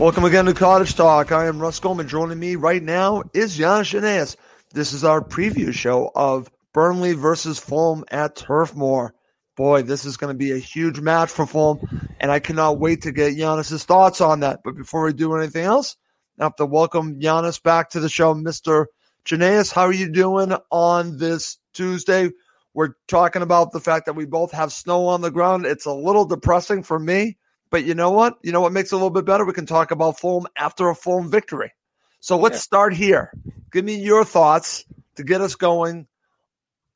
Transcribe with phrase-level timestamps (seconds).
[0.00, 1.30] Welcome again to Cottage Talk.
[1.30, 2.08] I am Russ Goldman.
[2.08, 4.34] Joining me right now is Jan Shaneas.
[4.72, 9.12] This is our preview show of Burnley versus Fulham at Turf Moor.
[9.58, 11.86] Boy, this is going to be a huge match for Fulham,
[12.18, 14.60] and I cannot wait to get Giannis's thoughts on that.
[14.64, 15.96] But before we do anything else,
[16.38, 18.32] I have to welcome Giannis back to the show.
[18.32, 18.86] Mr.
[19.26, 22.30] Janaeus, how are you doing on this Tuesday?
[22.72, 25.66] We're talking about the fact that we both have snow on the ground.
[25.66, 27.36] It's a little depressing for me
[27.70, 28.38] but you know what?
[28.42, 29.44] You know what makes it a little bit better?
[29.44, 31.72] We can talk about Fulham after a Fulham victory.
[32.20, 32.60] So let's yeah.
[32.60, 33.32] start here.
[33.72, 34.84] Give me your thoughts
[35.16, 36.06] to get us going.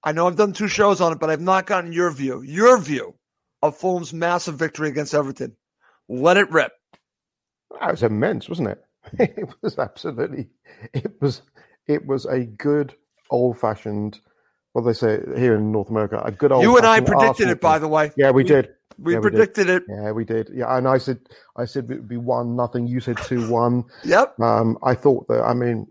[0.02, 2.42] I know I've done two shows on it, but I've not gotten your view.
[2.42, 3.14] Your view
[3.62, 5.56] of Fulham's massive victory against Everton.
[6.08, 6.72] Let it rip.
[7.80, 8.84] That was immense, wasn't it?
[9.18, 10.48] It was absolutely.
[10.94, 11.42] It was.
[11.86, 12.94] It was a good
[13.30, 14.20] old fashioned.
[14.72, 16.62] What they say here in North America, a good old.
[16.62, 18.12] You and I predicted Arsenal it, by the way.
[18.16, 18.70] Yeah, we, we did.
[18.98, 19.82] We yeah, predicted we it.
[19.88, 20.50] Yeah, we did.
[20.52, 21.18] Yeah, and I said,
[21.56, 22.86] I said it would be one nothing.
[22.86, 23.84] You said two one.
[24.04, 24.38] yep.
[24.40, 25.42] Um, I thought that.
[25.42, 25.90] I mean,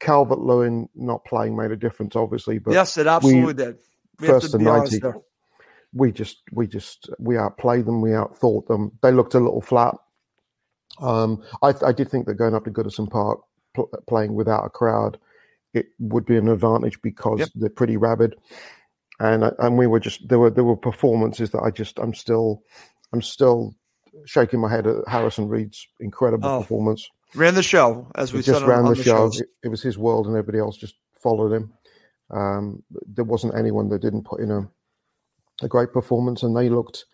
[0.00, 2.58] Calvert Lewin not playing made a difference, obviously.
[2.58, 3.78] But yes, it absolutely we, did.
[4.20, 5.00] We first to, to ninety,
[5.94, 8.00] we just, we just, we outplayed them.
[8.00, 8.92] We outthought them.
[9.02, 9.94] They looked a little flat.
[11.00, 13.40] Um, I, I did think that going up to Goodison Park,
[13.74, 15.18] pl- playing without a crowd,
[15.74, 17.48] it would be an advantage because yep.
[17.54, 18.36] they're pretty rabid
[19.20, 22.62] and and we were just there were there were performances that I just I'm still
[23.12, 23.74] I'm still
[24.24, 27.08] shaking my head at Harrison Reed's incredible oh, performance.
[27.34, 29.26] Ran the show as we just ran on, the, the show.
[29.26, 31.72] It, it, was his world, and everybody else just followed him.
[32.30, 34.68] Um, there wasn't anyone that didn't put in a
[35.62, 37.04] a great performance, and they looked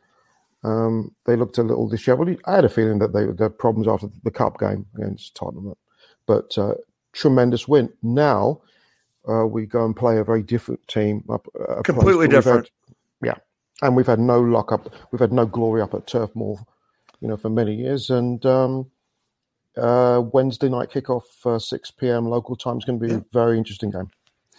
[0.62, 2.36] um, they looked a little dishevelled.
[2.46, 5.74] I had a feeling that they had problems after the cup game against Tottenham,
[6.26, 6.74] but uh,
[7.12, 7.92] tremendous win.
[8.02, 8.60] Now
[9.28, 11.46] uh, we go and play a very different team up.
[11.58, 12.70] Uh, Completely different.
[13.20, 13.34] Had, yeah,
[13.82, 14.92] and we've had no luck up.
[15.10, 16.58] We've had no glory up at Turf Moor,
[17.20, 18.10] you know, for many years.
[18.10, 18.90] And um,
[19.76, 22.26] uh, Wednesday night kickoff, uh, six p.m.
[22.26, 23.18] local time is going to be yeah.
[23.18, 24.10] a very interesting game.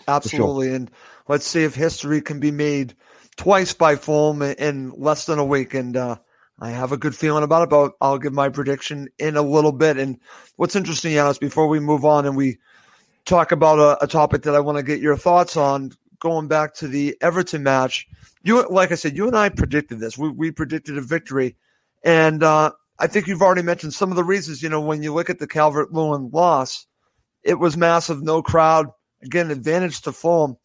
[0.08, 0.75] Absolutely, sure.
[0.75, 0.92] and
[1.28, 2.94] let's see if history can be made
[3.38, 5.74] twice by Fulham in less than a week.
[5.74, 6.18] And uh,
[6.59, 9.72] I have a good feeling about it, but I'll give my prediction in a little
[9.72, 9.98] bit.
[9.98, 10.20] And
[10.58, 12.58] what's interesting, Giannis, before we move on and we
[13.25, 15.91] talk about a, a topic that I want to get your thoughts on.
[16.19, 18.08] Going back to the Everton match,
[18.41, 20.18] you like I said, you and I predicted this.
[20.18, 21.56] We, we predicted a victory,
[22.03, 24.63] and uh, I think you've already mentioned some of the reasons.
[24.63, 26.88] You know, when you look at the Calvert Lewin loss,
[27.44, 28.88] it was massive, no crowd.
[29.24, 30.56] Again, advantage to Fulham.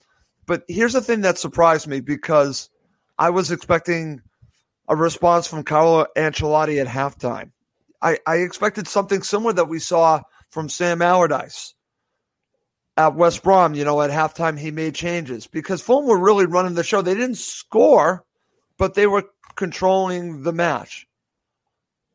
[0.46, 2.70] But here's the thing that surprised me because
[3.18, 4.22] I was expecting
[4.88, 7.50] a response from Carlo Ancelotti at halftime.
[8.02, 11.74] I, I expected something similar that we saw from Sam Allardyce
[13.00, 16.74] at West Brom, you know, at halftime he made changes because Fulham were really running
[16.74, 17.00] the show.
[17.00, 18.24] They didn't score,
[18.76, 19.24] but they were
[19.56, 21.06] controlling the match.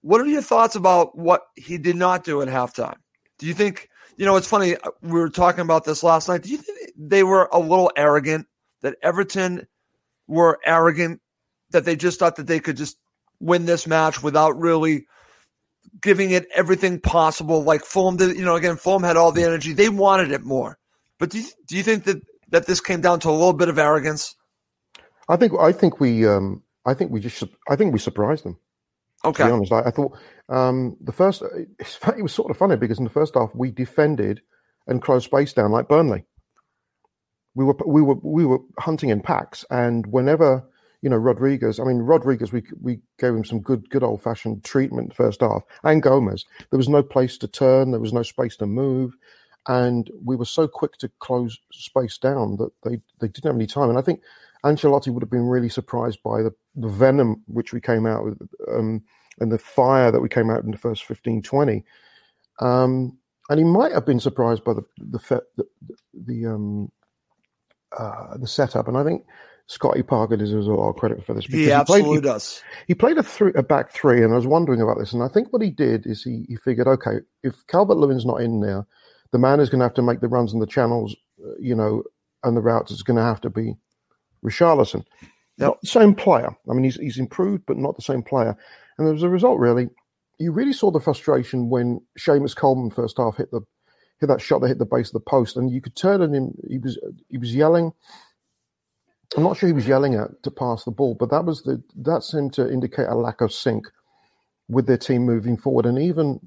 [0.02, 2.98] What are your thoughts about what he did not do at halftime?
[3.40, 6.44] Do you think, you know, it's funny, uh, we were talking about this last night.
[6.44, 8.48] Do you think they were a little arrogant,
[8.82, 9.68] that Everton
[10.28, 11.22] were arrogant,
[11.72, 12.98] that they just thought that they could just
[13.40, 15.08] win this match without really
[16.02, 17.64] giving it everything possible.
[17.64, 19.74] Like Fulham did, you know, again, Fulham had all the energy.
[19.74, 20.78] They wanted it more.
[21.20, 23.70] But do you, do you think that, that this came down to a little bit
[23.70, 24.36] of arrogance?
[25.28, 28.58] I think I think we um, I think we just I think we surprised them.
[29.24, 29.44] Okay.
[29.44, 30.18] To be honest, I, I thought
[30.50, 34.42] um, the first it was sort of funny because in the first half we defended
[34.88, 36.26] and closed space down like Burnley.
[37.56, 40.64] We were we were we were hunting in packs, and whenever
[41.06, 44.64] you know Rodriguez, I mean Rodriguez, we we gave him some good good old fashioned
[44.64, 46.46] treatment first half, and Gomes.
[46.72, 49.16] There was no place to turn, there was no space to move,
[49.68, 53.68] and we were so quick to close space down that they they didn't have any
[53.68, 53.90] time.
[53.90, 54.22] And I think
[54.64, 58.42] Ancelotti would have been really surprised by the, the venom which we came out with
[58.68, 59.04] um,
[59.40, 61.84] and the fire that we came out in the first 15, 20.
[62.62, 63.16] Um,
[63.52, 65.66] and he might have been surprised by the the the,
[66.16, 66.92] the, um,
[67.96, 68.88] uh, the setup.
[68.88, 69.24] And I think
[69.68, 71.46] Scotty Parker deserves a lot of credit for this.
[71.46, 72.64] He absolutely he played, does.
[72.88, 75.12] He played a, three, a back three, and I was wondering about this.
[75.12, 78.42] And I think what he did is he, he figured, okay, if Calvert Lewin's not
[78.42, 78.86] in there,
[79.32, 81.74] the man is going to have to make the runs and the channels, uh, you
[81.74, 82.04] know,
[82.44, 83.74] and the routes is going to have to be
[84.44, 85.04] Richarlison.
[85.58, 85.68] Yep.
[85.68, 86.56] Not the same player.
[86.70, 88.56] I mean, he's he's improved, but not the same player.
[88.98, 89.90] And as a result, really,
[90.38, 93.62] you really saw the frustration when Seamus Coleman first half hit the
[94.20, 96.34] hit that shot that hit the base of the post, and you could turn on
[96.34, 96.54] him.
[96.70, 97.94] He was he was yelling.
[99.36, 101.82] I'm not sure he was yelling at to pass the ball, but that was the
[101.98, 103.88] that seemed to indicate a lack of sync
[104.70, 105.86] with their team moving forward.
[105.86, 106.40] And even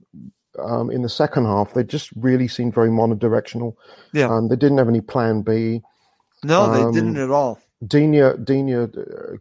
[0.58, 3.74] um, in the second half, they just really seemed very monodirectional.
[4.12, 5.82] Yeah, um, they didn't have any plan B.
[6.42, 7.60] No, they um, didn't at all.
[7.86, 8.88] Digne, Digne uh,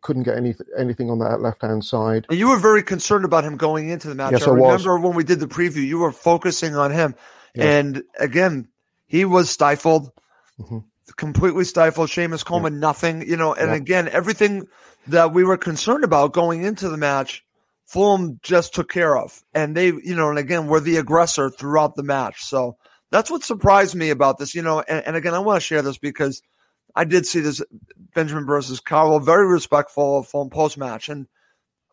[0.01, 2.28] couldn't get any, anything on that left hand side.
[2.30, 4.31] And you were very concerned about him going into the match.
[4.31, 5.04] Yes, I, I remember was.
[5.07, 7.16] when we did the preview, you were focusing on him.
[7.56, 8.68] And again,
[9.07, 10.12] he was stifled,
[10.60, 10.80] mm-hmm.
[11.15, 12.09] Completely stifled.
[12.09, 12.80] Seamus Coleman, yeah.
[12.80, 13.54] nothing, you know.
[13.54, 13.77] And yeah.
[13.77, 14.68] again, everything
[15.07, 17.44] that we were concerned about going into the match,
[17.86, 19.44] Fulham just took care of.
[19.54, 22.44] And they, you know, and again, were the aggressor throughout the match.
[22.44, 22.77] So
[23.12, 24.81] that's what surprised me about this, you know.
[24.81, 26.42] And, and again, I want to share this because
[26.95, 27.62] I did see this
[28.13, 31.09] Benjamin versus Carlo, very respectful of Fulham post match.
[31.09, 31.27] And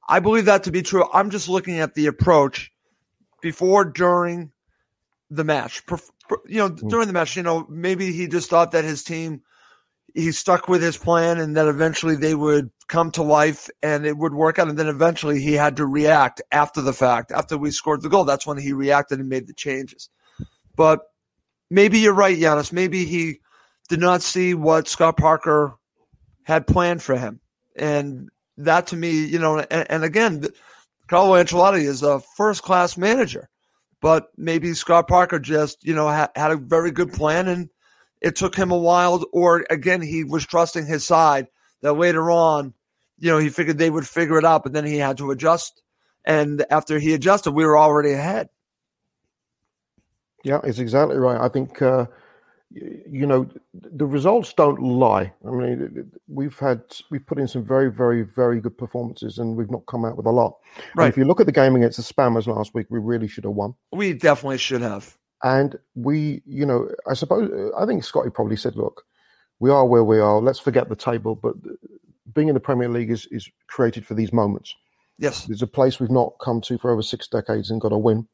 [0.09, 1.05] I believe that to be true.
[1.13, 2.73] I'm just looking at the approach
[3.41, 4.51] before, during,
[5.31, 5.83] the match.
[6.47, 6.89] You know, Hmm.
[6.89, 9.43] during the match, you know, maybe he just thought that his team,
[10.15, 14.17] he stuck with his plan and that eventually they would come to life and it
[14.17, 14.69] would work out.
[14.69, 18.25] And then eventually he had to react after the fact, after we scored the goal.
[18.25, 20.09] That's when he reacted and made the changes.
[20.77, 21.01] But
[21.71, 22.73] maybe you're right, Giannis.
[22.73, 23.41] Maybe he
[23.89, 25.75] did not see what Scott Parker
[26.45, 27.41] had planned for him.
[27.77, 30.45] And that to me, you know, and, and again,
[31.09, 33.49] Carlo Ancelotti is a first class manager
[34.05, 37.71] but maybe Scott Parker just, you know, ha- had a very good plan and
[38.21, 39.25] it took him a while.
[39.33, 41.47] Or again, he was trusting his side
[41.81, 42.75] that later on,
[43.19, 45.83] you know, he figured they would figure it out, but then he had to adjust.
[46.23, 48.51] And after he adjusted, we were already ahead.
[50.43, 51.41] Yeah, it's exactly right.
[51.41, 52.05] I think, uh,
[52.75, 55.33] you know, the results don't lie.
[55.47, 59.71] I mean, we've had we've put in some very, very, very good performances, and we've
[59.71, 60.57] not come out with a lot.
[60.97, 61.05] Right.
[61.05, 63.45] And if you look at the game against the Spammers last week, we really should
[63.45, 63.75] have won.
[63.93, 65.17] We definitely should have.
[65.43, 69.05] And we, you know, I suppose uh, I think Scotty probably said, "Look,
[69.61, 70.41] we are where we are.
[70.41, 71.55] Let's forget the table." But
[72.35, 74.75] being in the Premier League is is created for these moments.
[75.19, 77.99] Yes, there's a place we've not come to for over six decades and got a
[77.99, 78.27] win.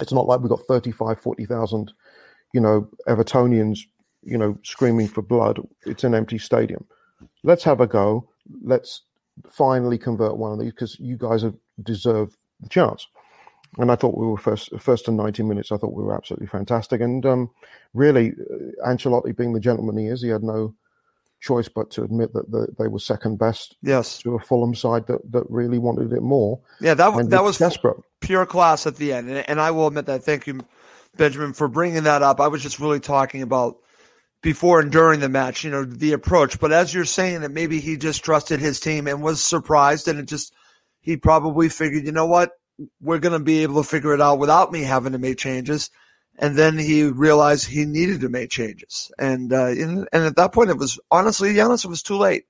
[0.00, 1.92] It's not like we've got 35, 40,000
[2.52, 3.80] you know, Evertonians,
[4.22, 5.60] you know, screaming for blood.
[5.86, 6.84] It's an empty stadium.
[7.42, 8.28] Let's have a go.
[8.62, 9.02] Let's
[9.50, 13.06] finally convert one of these because you guys have deserved the chance.
[13.78, 15.72] And I thought we were first, first to 90 minutes.
[15.72, 17.00] I thought we were absolutely fantastic.
[17.00, 17.50] And um,
[17.94, 20.74] really, uh, Ancelotti, being the gentleman he is, he had no
[21.40, 23.76] choice but to admit that the, they were second best.
[23.82, 26.60] Yes, to a Fulham side that, that really wanted it more.
[26.80, 29.28] Yeah, that that was desperate, pure class at the end.
[29.28, 30.22] And, and I will admit that.
[30.22, 30.60] Thank you,
[31.16, 32.40] Benjamin, for bringing that up.
[32.40, 33.76] I was just really talking about
[34.42, 36.58] before and during the match, you know, the approach.
[36.58, 40.18] But as you're saying that maybe he just trusted his team and was surprised and
[40.18, 40.52] it just,
[41.00, 42.50] he probably figured, you know what,
[43.00, 45.90] we're going to be able to figure it out without me having to make changes.
[46.38, 49.12] And then he realized he needed to make changes.
[49.18, 52.44] And, uh, and, and at that point, it was honestly, Giannis, it was too late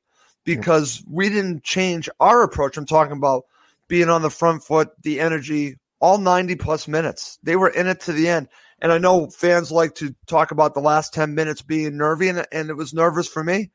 [0.45, 2.77] because we didn't change our approach.
[2.77, 3.45] I'm talking about
[3.89, 7.39] being on the front foot, the energy, all 90 plus minutes.
[7.45, 8.49] They were in it to the end.
[8.81, 12.45] And I know fans like to talk about the last 10 minutes being nervy, and,
[12.51, 13.71] and it was nervous for me,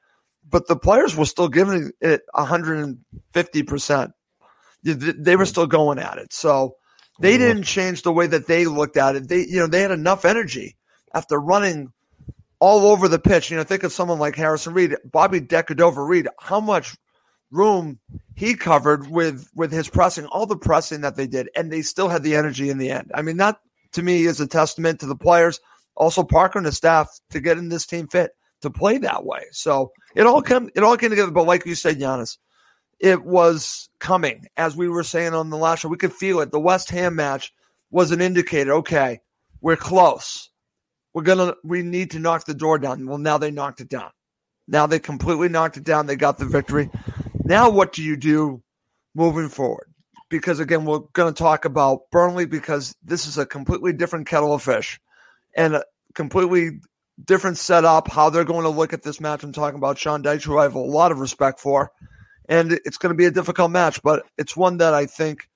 [0.48, 4.12] but the players were still giving it 150%.
[4.84, 6.34] They were still going at it.
[6.34, 6.76] So
[7.22, 9.30] they didn't change the way that they looked at it.
[9.30, 10.76] They, you know, they had enough energy
[11.14, 11.94] after running
[12.60, 13.50] all over the pitch.
[13.50, 16.96] You know, think of someone like Harrison Reed, Bobby De Cordova-Reid, how much
[17.52, 18.00] room
[18.38, 22.08] he covered with with his pressing, all the pressing that they did, and they still
[22.08, 23.10] had the energy in the end.
[23.16, 23.58] I mean, that
[23.94, 25.60] to me is a testament to the players,
[25.96, 29.46] also Parker and the staff to getting this team fit to play that way.
[29.52, 31.32] So it all come it all came together.
[31.32, 32.38] But like you said, Giannis,
[33.00, 35.90] it was coming as we were saying on the last show.
[35.90, 36.52] We could feel it.
[36.52, 37.52] The West Ham match
[37.90, 38.74] was an indicator.
[38.76, 39.20] Okay,
[39.62, 40.52] we're close.
[41.16, 43.08] We're gonna we need to knock the door down.
[43.08, 44.12] Well, now they knocked it down.
[44.68, 46.06] Now they completely knocked it down.
[46.06, 46.92] They got the victory.
[47.48, 48.62] Now what do you do
[49.16, 49.88] moving forward?
[50.30, 54.54] Because again, we're going to talk about Burnley because this is a completely different kettle
[54.54, 55.00] of fish
[55.56, 56.82] and a completely
[57.24, 59.44] different setup, how they're going to look at this match.
[59.44, 61.90] I'm talking about Sean Dyche, who I have a lot of respect for.
[62.50, 65.48] And it's going to be a difficult match, but it's one that I think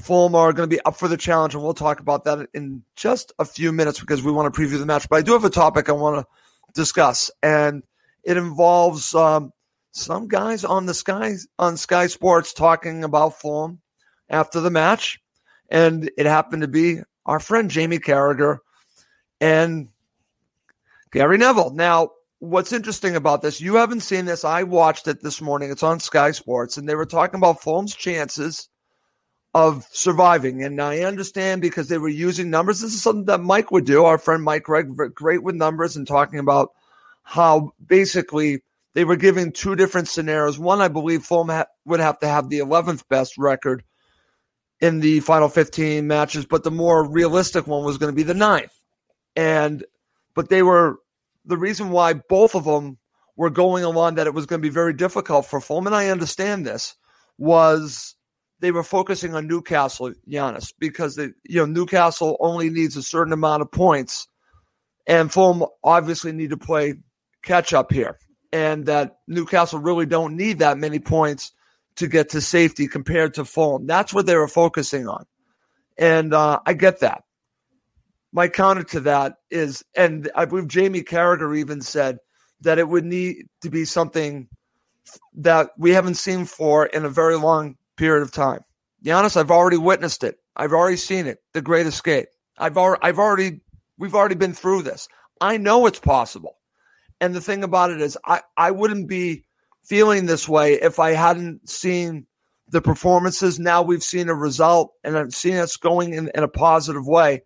[0.00, 1.54] Fulham are going to be up for the challenge.
[1.54, 4.80] And we'll talk about that in just a few minutes because we want to preview
[4.80, 5.08] the match.
[5.08, 6.26] But I do have a topic I want to
[6.74, 7.84] discuss, and
[8.24, 9.52] it involves um,
[9.92, 13.80] some guys on the Sky on Sky Sports talking about Fulham
[14.28, 15.20] after the match,
[15.70, 18.58] and it happened to be our friend Jamie Carragher
[19.40, 19.88] and
[21.12, 21.70] Gary Neville.
[21.70, 24.44] Now, what's interesting about this, you haven't seen this.
[24.44, 25.70] I watched it this morning.
[25.70, 28.68] It's on Sky Sports, and they were talking about Fulham's chances
[29.54, 30.62] of surviving.
[30.62, 32.80] And I understand because they were using numbers.
[32.80, 34.04] This is something that Mike would do.
[34.04, 36.72] Our friend Mike Gregg, great with numbers and talking about
[37.22, 38.62] how basically
[38.94, 40.58] they were giving two different scenarios.
[40.58, 43.84] One, I believe Fulham ha- would have to have the 11th best record
[44.80, 48.34] in the final 15 matches, but the more realistic one was going to be the
[48.34, 48.72] ninth.
[49.36, 49.84] And
[50.34, 50.98] but they were
[51.44, 52.98] the reason why both of them
[53.36, 56.08] were going along that it was going to be very difficult for Fulham, and I
[56.08, 56.96] understand this,
[57.38, 58.16] was
[58.60, 63.32] they were focusing on Newcastle, Giannis, because they, you know Newcastle only needs a certain
[63.32, 64.26] amount of points,
[65.06, 66.94] and Fulham obviously need to play
[67.42, 68.18] catch up here,
[68.52, 71.52] and that Newcastle really don't need that many points
[71.96, 73.86] to get to safety compared to Fulham.
[73.86, 75.26] That's what they were focusing on,
[75.96, 77.24] and uh, I get that
[78.32, 82.18] my counter to that is, and I believe Jamie Carragher even said
[82.60, 84.48] that it would need to be something
[85.34, 88.60] that we haven't seen for in a very long period of time.
[89.10, 90.38] Honest, I've already witnessed it.
[90.56, 91.38] I've already seen it.
[91.54, 92.28] The Great Escape.
[92.58, 93.60] I've already, I've already,
[93.96, 95.08] we've already been through this.
[95.40, 96.57] I know it's possible.
[97.20, 99.44] And the thing about it is, I, I wouldn't be
[99.84, 102.26] feeling this way if I hadn't seen
[102.68, 103.58] the performances.
[103.58, 107.42] Now we've seen a result and I've seen us going in, in a positive way.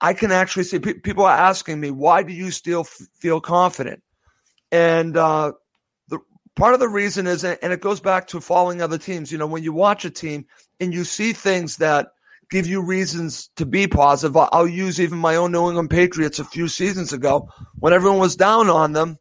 [0.00, 4.02] I can actually see people are asking me, why do you still f- feel confident?
[4.72, 5.52] And uh,
[6.08, 6.18] the
[6.56, 9.30] part of the reason is, and it goes back to following other teams.
[9.30, 10.46] You know, when you watch a team
[10.80, 12.08] and you see things that
[12.54, 16.44] give you reasons to be positive, I'll use even my own New England Patriots a
[16.44, 17.48] few seasons ago
[17.80, 19.18] when everyone was down on them,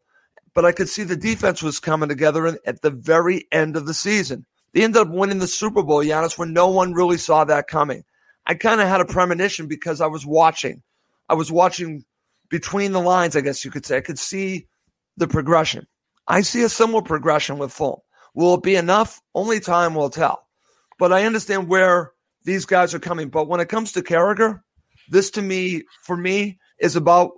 [0.54, 3.94] but I could see the defense was coming together at the very end of the
[3.96, 4.46] season.
[4.72, 8.04] They ended up winning the Super Bowl, Giannis, when no one really saw that coming.
[8.46, 10.84] I kind of had a premonition because I was watching.
[11.28, 12.06] I was watching
[12.52, 13.98] between the lines, I guess you could say.
[13.98, 14.68] I could see
[15.18, 15.88] the progression.
[16.28, 18.02] I see a similar progression with Fulham.
[18.36, 19.20] Will it be enough?
[19.34, 20.46] Only time will tell.
[21.00, 22.12] But I understand where
[22.44, 23.30] these guys are coming.
[23.30, 24.62] But when it comes to Carragher,
[25.10, 27.32] this to me, for me, is about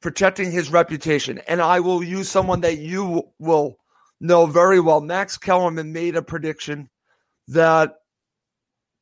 [0.00, 1.40] protecting his reputation.
[1.48, 3.76] And I will use someone that you will
[4.20, 5.00] know very well.
[5.00, 6.88] Max Kellerman made a prediction
[7.48, 7.96] that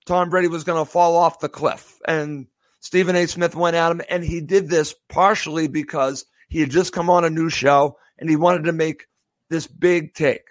[0.06, 1.98] Tom Brady was going to fall off the cliff.
[2.06, 2.46] And
[2.80, 3.26] Stephen A.
[3.26, 7.24] Smith went at him, and he did this partially because he had just come on
[7.24, 9.06] a new show and he wanted to make
[9.50, 10.42] this big take.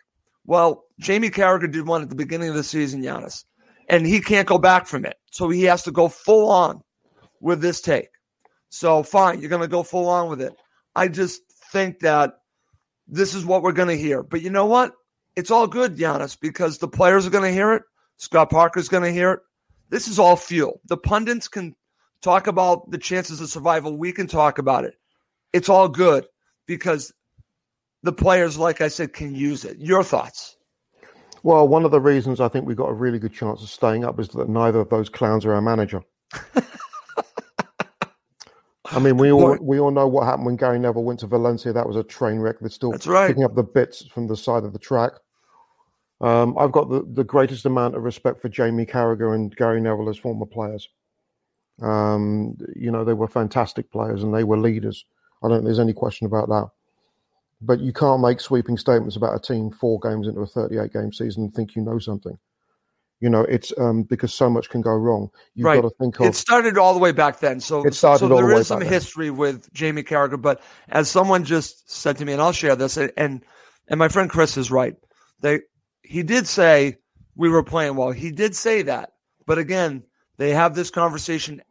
[0.45, 3.45] Well, Jamie Carragher did one at the beginning of the season, Giannis,
[3.89, 5.17] and he can't go back from it.
[5.31, 6.81] So he has to go full on
[7.41, 8.09] with this take.
[8.69, 10.53] So fine, you're going to go full on with it.
[10.95, 12.39] I just think that
[13.07, 14.23] this is what we're going to hear.
[14.23, 14.93] But you know what?
[15.35, 17.83] It's all good, Giannis, because the players are going to hear it.
[18.17, 19.39] Scott Parker's going to hear it.
[19.89, 20.81] This is all fuel.
[20.85, 21.75] The pundits can
[22.21, 23.97] talk about the chances of survival.
[23.97, 24.95] We can talk about it.
[25.53, 26.25] It's all good
[26.65, 27.13] because
[28.01, 29.77] the players, like I said, can use it.
[29.77, 30.54] Your thoughts?
[31.45, 34.03] Well, one of the reasons I think we've got a really good chance of staying
[34.03, 36.01] up is that neither of those clowns are our manager.
[38.85, 41.71] I mean, we all we all know what happened when Gary Neville went to Valencia.
[41.71, 42.55] That was a train wreck.
[42.59, 43.27] They're still right.
[43.27, 45.11] picking up the bits from the side of the track.
[46.19, 50.09] Um, I've got the, the greatest amount of respect for Jamie Carragher and Gary Neville
[50.09, 50.89] as former players.
[51.79, 55.05] Um, you know, they were fantastic players and they were leaders.
[55.43, 56.69] I don't think there's any question about that.
[57.61, 61.13] But you can't make sweeping statements about a team four games into a 38 game
[61.13, 62.37] season and think you know something.
[63.21, 65.29] You know, it's um, because so much can go wrong.
[65.55, 65.81] You've right.
[65.81, 66.25] got to think of.
[66.25, 67.61] It started all the way back then.
[67.61, 70.41] So, it started so all the is some history with Jamie Carragher.
[70.41, 73.41] But as someone just said to me, and I'll share this, and
[73.87, 74.95] and my friend Chris is right.
[75.41, 75.61] They
[76.03, 76.97] he did say
[77.35, 78.11] we were playing well.
[78.11, 79.11] He did say that.
[79.45, 80.03] But again,
[80.37, 81.61] they have this conversation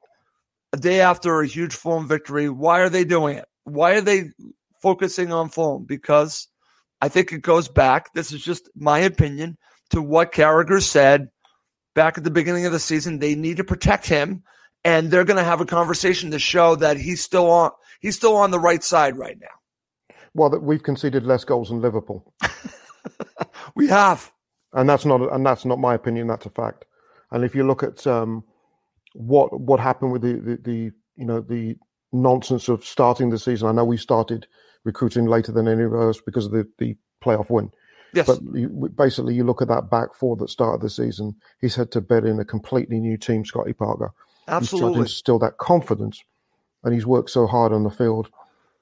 [0.73, 2.49] a day after a huge Fulham victory.
[2.49, 3.47] Why are they doing it?
[3.65, 4.31] Why are they
[4.85, 5.85] focusing on Fulham?
[5.85, 6.47] Because
[7.01, 9.57] I think it goes back, this is just my opinion,
[9.91, 11.29] to what Carragher said
[11.95, 13.19] back at the beginning of the season.
[13.19, 14.43] They need to protect him,
[14.85, 18.37] and they're going to have a conversation to show that he's still on he's still
[18.37, 20.17] on the right side right now.
[20.35, 22.35] Well, that we've conceded less goals than Liverpool.
[23.75, 24.31] we have,
[24.75, 26.27] and that's not and that's not my opinion.
[26.27, 26.85] That's a fact.
[27.31, 28.45] And if you look at um,
[29.15, 31.77] what what happened with the, the, the you know the
[32.13, 34.47] nonsense of starting the season, I know we started
[34.85, 37.71] recruiting later than any of us because of the, the playoff win.
[38.13, 38.27] Yes.
[38.27, 41.35] But you, basically, you look at that back four that started the season.
[41.61, 44.13] He's had to bed in a completely new team, Scotty Parker.
[44.47, 45.03] Absolutely.
[45.03, 46.23] He's instill that confidence,
[46.85, 48.29] and he's worked so hard on the field,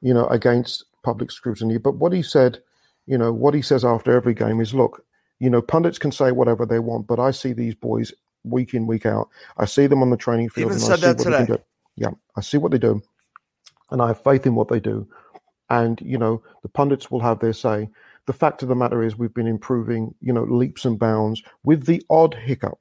[0.03, 1.79] you know, against public scrutiny.
[1.79, 2.59] But what he said,
[3.07, 5.05] you know, what he says after every game is, look,
[5.39, 8.13] you know, pundits can say whatever they want, but I see these boys
[8.45, 9.29] week in, week out.
[9.57, 10.73] I see them on the training field.
[10.73, 11.39] Even and said I see that what today.
[11.39, 11.63] They do.
[11.97, 13.03] Yeah, I see what they do,
[13.91, 15.09] and I have faith in what they do.
[15.71, 17.89] And you know, the pundits will have their say.
[18.27, 21.87] The fact of the matter is, we've been improving, you know, leaps and bounds with
[21.87, 22.79] the odd hiccup.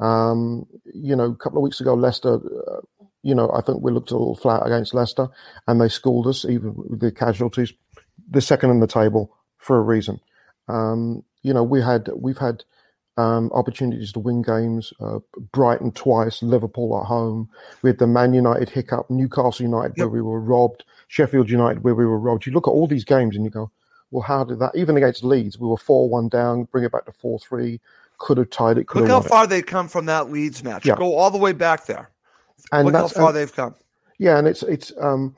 [0.00, 2.80] Um, you know, a couple of weeks ago, Leicester, uh,
[3.22, 5.28] you know, I think we looked a little flat against Leicester,
[5.66, 7.72] and they schooled us, even with the casualties.
[8.30, 10.20] The second in the table for a reason.
[10.68, 12.62] Um, you know, we had we've had
[13.16, 14.92] um, opportunities to win games.
[15.00, 15.18] Uh,
[15.52, 17.48] Brighton twice, Liverpool at home.
[17.82, 20.04] We had the Man United hiccup, Newcastle United Yep.
[20.04, 22.46] where we were robbed, Sheffield United where we were robbed.
[22.46, 23.70] You look at all these games and you go,
[24.10, 24.74] well, how did that?
[24.74, 27.80] Even against Leeds, we were four one down, bring it back to four three.
[28.18, 28.86] Could have tied it.
[28.86, 29.28] Could Look have how it.
[29.28, 30.86] far they've come from that Leeds match.
[30.86, 30.96] Yeah.
[30.96, 32.10] Go all the way back there.
[32.72, 33.74] And Look how far they've come.
[34.18, 35.36] Yeah, and it's it's um,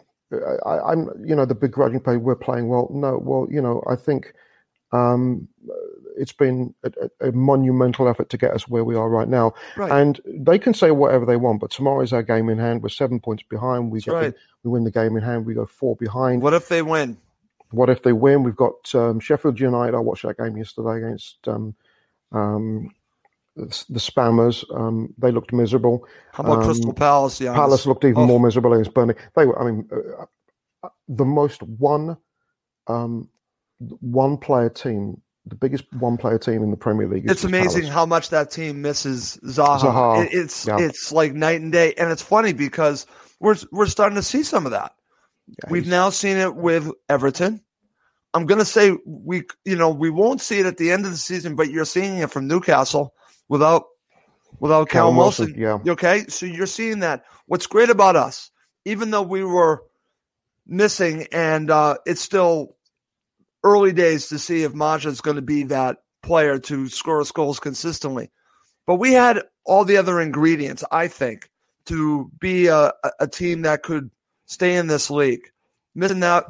[0.65, 2.17] I, I'm you know the begrudging play.
[2.17, 2.89] We're playing well.
[2.93, 4.33] No, well, you know, I think
[4.93, 5.47] um,
[6.21, 9.55] it's been a, a monumental effort to get us where we are right now.
[9.77, 9.91] Right.
[9.91, 12.83] And they can say whatever they want, but tomorrow is our game in hand.
[12.83, 13.91] We're seven points behind.
[13.91, 14.33] We get right.
[14.33, 15.47] the, we win the game in hand.
[15.47, 16.43] We go four behind.
[16.43, 17.17] What if they win?
[17.71, 18.43] What if they win?
[18.43, 19.95] We've got um, Sheffield United.
[19.95, 21.75] I watched that game yesterday against um,
[22.33, 22.91] um,
[23.57, 24.65] the, Spammers.
[24.77, 26.07] Um, they looked miserable.
[26.33, 27.39] How about Um, Crystal Palace?
[27.39, 27.55] Giannis?
[27.55, 28.27] Palace looked even Oh.
[28.27, 29.15] more miserable against Burnley.
[29.37, 30.25] They were, I mean, uh,
[30.83, 32.17] uh, the most one
[32.87, 33.29] um,
[34.01, 37.25] one player team, the biggest one player team in the Premier League.
[37.25, 37.95] is- It's amazing Palace.
[37.95, 39.81] how much that team misses Zaha.
[39.81, 40.79] Zaha, It- it's yeah.
[40.79, 43.07] it's like night and day, and it's funny because
[43.41, 44.93] we're we're starting to see some of that.
[45.49, 47.63] Yeah, We've now seen it with Everton.
[48.35, 51.11] I'm going to say we, you know, we won't see it at the end of
[51.11, 53.13] the season, but you're seeing it from Newcastle
[53.49, 53.87] without
[54.61, 55.47] without Callum Wilson.
[55.57, 55.93] Wilson, yeah.
[55.93, 57.25] Okay, so you're seeing that.
[57.47, 58.51] What's great about us,
[58.85, 59.83] even though we were
[60.67, 62.77] missing, and uh, it's still
[63.63, 68.31] early days to see if Maja's going to be that player to score goals consistently.
[68.87, 71.51] But we had all the other ingredients, I think,
[71.87, 74.11] to be a, a- team that could
[74.47, 75.51] stay in this league.
[75.95, 76.47] Missing that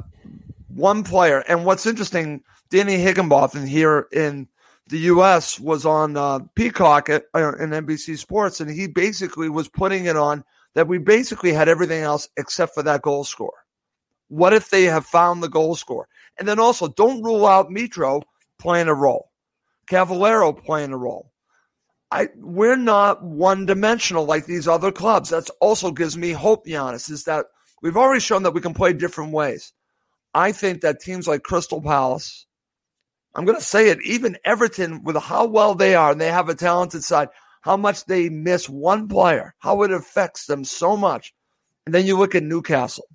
[0.67, 1.43] one player.
[1.47, 4.47] And what's interesting, Danny Higginbotham here in
[4.87, 5.59] the U.S.
[5.59, 10.17] was on uh, Peacock at, uh, in NBC Sports, and he basically was putting it
[10.17, 10.43] on
[10.73, 13.53] that we basically had everything else except for that goal score.
[14.29, 16.07] What if they have found the goal score?
[16.37, 18.23] And then also, don't rule out Mitro
[18.59, 19.31] playing a role,
[19.87, 21.31] Cavaleiro playing a role.
[22.11, 25.29] I we're not one dimensional like these other clubs.
[25.29, 27.45] That also gives me hope, Giannis, is that
[27.81, 29.73] we've already shown that we can play different ways.
[30.33, 32.45] I think that teams like Crystal Palace,
[33.35, 36.49] I'm going to say it, even Everton, with how well they are and they have
[36.49, 37.29] a talented side,
[37.61, 41.33] how much they miss one player, how it affects them so much.
[41.85, 43.05] And then you look at Newcastle.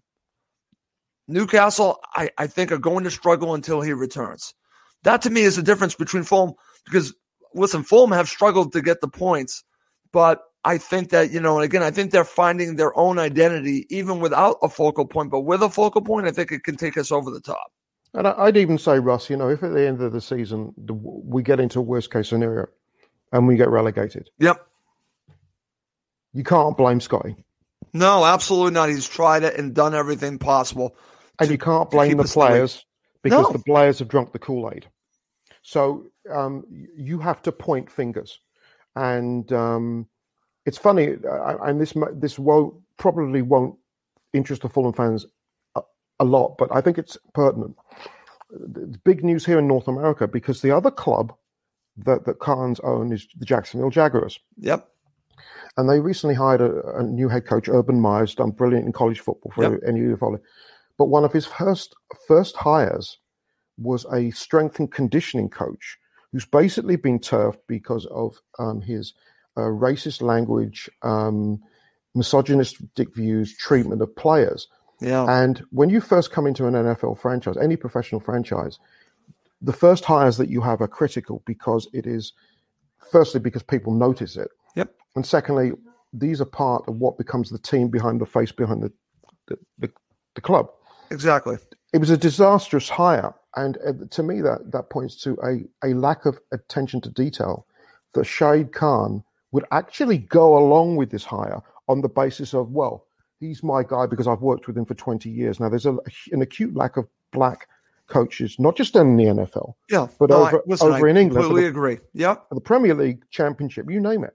[1.29, 4.55] Newcastle, I, I think, are going to struggle until he returns.
[5.03, 7.15] That to me is the difference between Fulham because,
[7.55, 9.65] listen, Fulham have struggled to get the points,
[10.13, 13.87] but I think that, you know, and again, I think they're finding their own identity
[13.89, 15.31] even without a focal point.
[15.31, 17.71] But with a focal point, I think it can take us over the top.
[18.15, 20.95] And I'd even say, Russ, you know, if at the end of the season the,
[20.95, 22.67] we get into a worst case scenario
[23.33, 24.67] and we get relegated, Yep.
[26.33, 27.37] you can't blame Scotty.
[27.93, 28.89] No, absolutely not.
[28.89, 30.97] He's tried it and done everything possible.
[31.39, 32.85] And to- you can't blame the us in the players
[33.23, 33.53] because No.
[33.53, 34.87] the players have drunk the Kool Aid.
[35.63, 36.65] So um,
[36.97, 38.41] you have to point fingers,
[38.95, 40.07] and um,
[40.65, 41.17] it's funny.
[41.25, 43.77] And this this won't probably won't
[44.33, 45.27] interest the Fulham fans
[45.75, 45.83] a,
[46.21, 47.75] a lot, but I think it's pertinent.
[48.77, 51.35] It's big news here in North America because the other club
[51.97, 54.39] that that Khans own is the Jacksonville Jaguars.
[54.59, 54.89] Yep.
[55.77, 59.21] And they recently hired a, a new head coach, Urban Meyer's, done brilliant in college
[59.21, 59.81] football for Yep.
[59.87, 60.39] any of you follow.
[60.99, 61.95] But one of his first
[62.27, 63.19] first hires
[63.79, 65.99] was a strength and conditioning coach
[66.33, 69.15] who's basically been turfed because of um, his
[69.57, 71.61] uh, racist language, um,
[72.15, 74.69] misogynistic views, treatment of players.
[75.01, 75.27] Yeah.
[75.29, 78.79] And when you first come into an NFL franchise, any professional franchise,
[79.61, 82.33] the first hires that you have are critical because it is,
[83.11, 84.49] firstly, because people notice it.
[84.75, 84.95] Yep.
[85.15, 85.73] And secondly,
[86.13, 88.93] these are part of what becomes the team behind the face behind the,
[89.49, 89.93] the, the,
[90.35, 90.71] the club.
[91.11, 91.59] Exactly.
[91.93, 93.35] It was a disastrous hire.
[93.57, 97.67] And uh, to me, that, that points to a, a lack of attention to detail
[98.15, 103.07] that Shahid Khan would actually go along with this hire on the basis of, well,
[103.41, 105.61] he's my guy because I've worked with him for 20 years.
[105.61, 105.97] Now, there's a,
[106.33, 107.69] an acute lack of black
[108.09, 110.09] coaches, not just in the NFL, Yeah.
[110.19, 111.99] but No, over, I, listen, over I in England, completely the, agree.
[112.49, 114.35] For the Premier League Championship, you name it.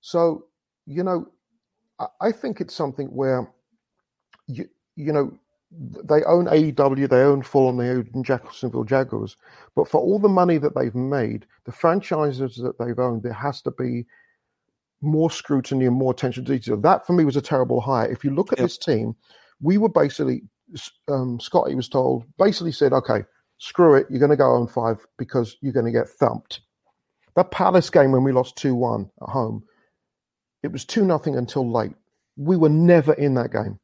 [0.00, 0.46] So,
[0.86, 1.28] you know,
[1.98, 3.50] I, I think it's something where,
[4.46, 5.36] you, you know,
[5.78, 9.36] they own AEW, they own Fulham, they own Jacksonville Jaguars.
[9.74, 13.60] But for all the money that they've made, the franchises that they've owned, there has
[13.62, 14.06] to be
[15.02, 16.76] more scrutiny and more attention to detail.
[16.78, 18.10] That for me was a terrible hire.
[18.10, 18.64] If you look at Yep.
[18.64, 19.14] this team,
[19.60, 20.42] we were basically,
[21.08, 23.24] um, Scotty was told, basically said, okay,
[23.58, 26.60] screw it, you're going to go on five because you're going to get thumped.
[27.34, 29.62] That Palace game when we lost 2 1 at home,
[30.62, 31.94] it was 2 nothing until late.
[32.36, 33.78] We were never in that game.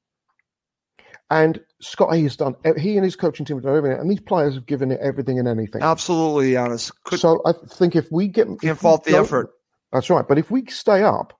[1.30, 4.20] And Scotty has done, eh, he and his coaching team have done everything, and these
[4.20, 5.82] players have given it everything and anything.
[5.82, 6.92] Absolutely, Giannis.
[7.04, 8.46] Could, so I think if we get.
[8.60, 9.50] can't fault the effort.
[9.92, 10.26] That's right.
[10.26, 11.38] But if we stay up,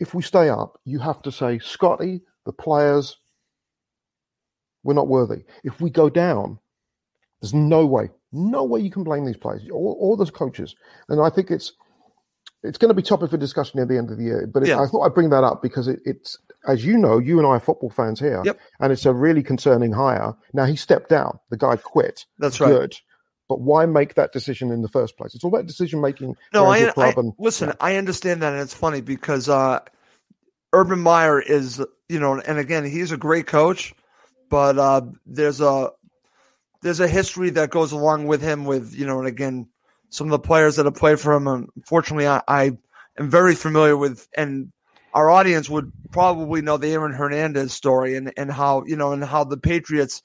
[0.00, 3.16] if we stay up, you have to say, Scotty, the players,
[4.82, 5.44] we're not worthy.
[5.62, 6.58] If we go down,
[7.40, 10.74] there's no way, no way you can blame these players or, or those coaches.
[11.08, 11.72] And I think it's
[12.62, 14.46] it's going to be topic for discussion at the end of the year.
[14.46, 14.80] But it, Yeah.
[14.80, 17.50] I thought I'd bring that up because it, it's, as you know, you and I
[17.50, 18.58] are football fans here, Yep.
[18.80, 20.34] and it's a really concerning hire.
[20.52, 21.38] Now he stepped down.
[21.50, 22.24] The guy quit.
[22.38, 22.68] That's right.
[22.68, 22.96] Good.
[23.48, 25.34] But why make that decision in the first place?
[25.34, 26.36] It's all about decision making.
[26.54, 27.68] No, I, I and- listen.
[27.68, 27.74] yeah.
[27.80, 29.80] I understand that, and it's funny because uh,
[30.72, 33.92] Urban Meyer is, you know, and again, he's a great coach,
[34.48, 35.90] but uh, there's a
[36.82, 39.68] there's a history that goes along with him with you know, and again,
[40.12, 41.48] some of the players that have played for him.
[41.48, 42.64] Um, Unfortunately, I, I
[43.18, 44.70] am very familiar with, and
[45.14, 49.24] our audience would probably know the Aaron Hernandez story and and how you know and
[49.24, 50.22] how the Patriots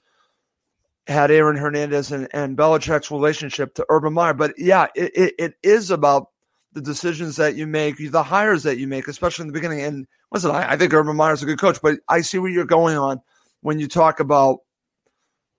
[1.08, 4.34] had Aaron Hernandez and, and Belichick's relationship to Urban Meyer.
[4.34, 6.32] But yeah, it, it, it is about
[6.74, 9.82] the decisions that you make, the hires that you make, especially in the beginning.
[9.82, 12.66] And listen, I, I think Urban Meyer's a good coach, but I see where you're
[12.66, 13.22] going on
[13.62, 14.60] when you talk about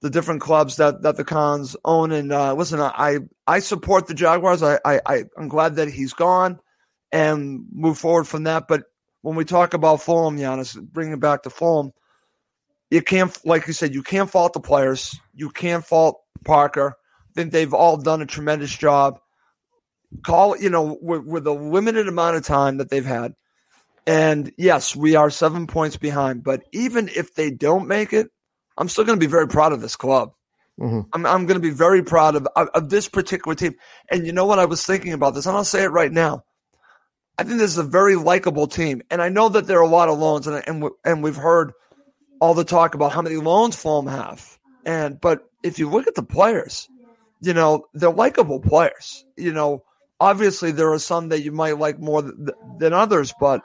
[0.00, 2.12] the different clubs that, that the Khans own.
[2.12, 4.62] And uh, listen, I I support the Jaguars.
[4.62, 6.60] I, I I'm glad that he's gone
[7.12, 8.68] and move forward from that.
[8.68, 8.84] But
[9.22, 11.92] when we talk about Fulham, Giannis, bringing it back to Fulham,
[12.90, 15.18] you can't, like you said, you can't fault the players.
[15.34, 16.94] You can't fault Parker.
[17.30, 19.20] I think they've all done a tremendous job.
[20.22, 23.34] Call you know, with, with the limited amount of time that they've had.
[24.06, 26.42] And yes, we are seven points behind.
[26.42, 28.30] But even if they don't make it,
[28.78, 30.32] I'm still going to be very proud of this club.
[30.80, 31.06] Mhm.
[31.12, 33.74] I'm, I'm going to be very proud of, of, of this particular team.
[34.10, 34.60] And you know what?
[34.60, 36.44] I was thinking about this, and I'll say it right now.
[37.36, 39.02] I think this is a very likable team.
[39.10, 41.72] And I know that there are a lot of loans, and, and, and we've heard
[42.40, 44.58] all the talk about how many loans Fulham have.
[44.84, 46.88] And but if you look at the players,
[47.40, 49.24] you know, they're likable players.
[49.36, 49.82] You know,
[50.20, 52.34] obviously there are some that you might like more th-
[52.78, 53.60] than others, but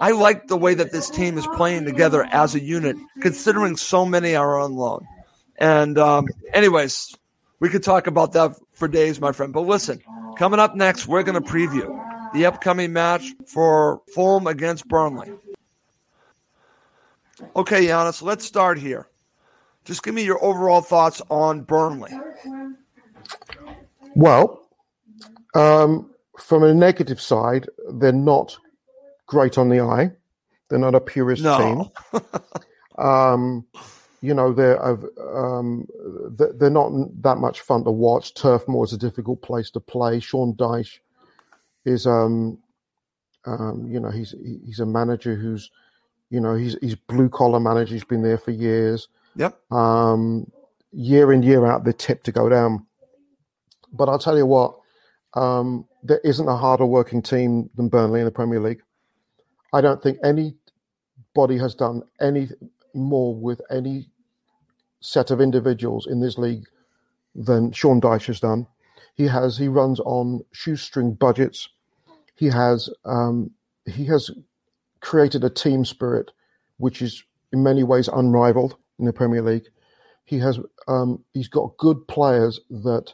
[0.00, 4.04] I like the way that this team is playing together as a unit, considering so
[4.04, 5.06] many are on loan.
[5.58, 7.14] And um, anyways,
[7.60, 9.52] we could talk about that for days, my friend.
[9.52, 10.02] But listen,
[10.36, 12.00] coming up next, we're going to preview
[12.32, 15.32] the upcoming match for Fulham against Burnley.
[17.56, 19.08] Okay, Giannis, let's start here.
[19.84, 22.12] Just give me your overall thoughts on Burnley.
[24.14, 24.68] Well,
[25.54, 28.56] um, from a negative side, they're not
[29.34, 30.10] great on the eye.
[30.70, 31.90] They're not a purist No.
[32.12, 32.22] team.
[32.96, 33.66] Um,
[34.20, 35.84] you know, they're um,
[36.38, 36.92] they're not
[37.22, 38.34] that much fun to watch.
[38.34, 40.20] Turf Moor is a difficult place to play.
[40.20, 41.00] Sean Dyche
[41.84, 42.56] is, um,
[43.46, 44.32] um, you know, he's
[44.64, 45.72] he's a manager who's,
[46.30, 47.94] you know, he's he's blue collar manager.
[47.94, 49.08] He's been there for years.
[49.34, 49.58] Yep.
[49.72, 50.50] Um,
[50.92, 52.86] year in year out, they're tipped to go down.
[53.92, 54.78] But I'll tell you what,
[55.34, 58.82] um, there isn't a harder working team than Burnley in the Premier League.
[59.74, 62.48] I don't think anybody has done any
[62.94, 64.08] more with any
[65.00, 66.64] set of individuals in this league
[67.34, 68.68] than Sean Dyche has done.
[69.16, 71.68] He has he runs on shoestring budgets.
[72.36, 73.50] He has um,
[73.84, 74.30] he has
[75.00, 76.30] created a team spirit
[76.78, 79.66] which is in many ways unrivaled in the Premier League.
[80.24, 83.12] He has um, he's got good players that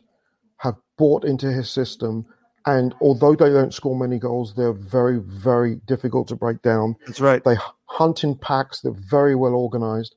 [0.58, 2.26] have bought into his system.
[2.66, 6.94] And although they don't score many goals, they're very, very difficult to break down.
[7.06, 7.42] That's right.
[7.42, 8.80] They hunt in packs.
[8.80, 10.14] They're very well organized,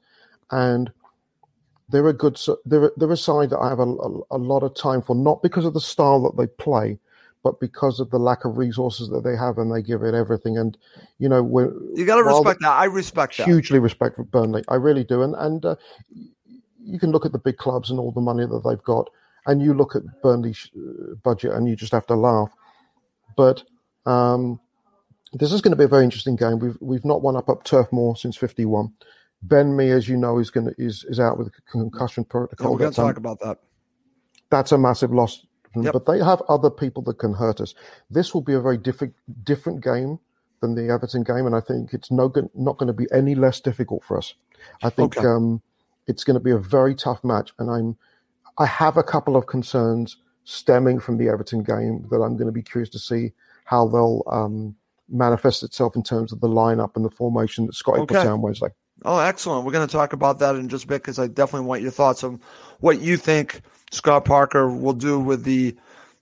[0.52, 0.92] and
[1.90, 2.38] they're a good.
[2.66, 5.42] They're they're a side that I have a, a, a lot of time for, not
[5.42, 7.00] because of the style that they play,
[7.44, 10.58] but because of the lack of resources that they have, and they give it everything.
[10.58, 10.78] And
[11.20, 12.72] you know, when you got to respect that.
[12.72, 13.46] I respect that.
[13.46, 14.64] Hugely respect for Burnley.
[14.68, 15.22] I really do.
[15.24, 15.76] And and uh,
[16.84, 19.10] you can look at the big clubs and all the money that they've got,
[19.46, 22.52] and you look at Burnley's uh, budget, and you just have to laugh.
[23.36, 23.64] But
[24.06, 24.60] um,
[25.34, 26.60] this is going to be a very interesting game.
[26.60, 28.94] We've we've not won up up Turf Moor since '51.
[29.42, 32.68] Ben Mee, as you know, is going to is is out with a concussion protocol.
[32.68, 33.60] Yeah, we're going to talk about that.
[34.50, 35.46] That's a massive loss.
[35.76, 35.92] Yep.
[35.92, 37.74] But they have other people that can hurt us.
[38.10, 40.20] This will be a very different different game
[40.62, 43.36] than the Everton game, and I think it's no good, not going to be any
[43.36, 44.34] less difficult for us.
[44.82, 45.28] I think Okay.
[45.28, 45.62] um,
[46.08, 47.98] it's going to be a very tough match, and I'm
[48.58, 52.52] I have a couple of concerns stemming from the Everton game that I'm going to
[52.52, 53.32] be curious to see
[53.66, 54.76] how they'll um,
[55.10, 58.18] manifest itself in terms of the lineup and the formation that Scotty Okay.
[58.18, 58.68] out on Wednesday.
[59.06, 59.66] Oh, excellent.
[59.66, 61.92] We're going to talk about that in just a bit because I definitely want your
[61.92, 62.40] thoughts on
[62.80, 63.62] what you think
[63.92, 65.76] Scott Parker will do with the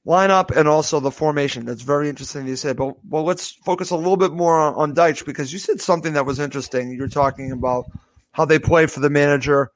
[0.06, 1.66] lineup and also the formation.
[1.66, 2.78] That's very interesting you said.
[2.78, 6.14] But well, let's focus a little bit more on, on Dyche because you said something
[6.14, 6.92] that was interesting.
[6.92, 7.86] You're talking about
[8.32, 9.72] how they play for the manager.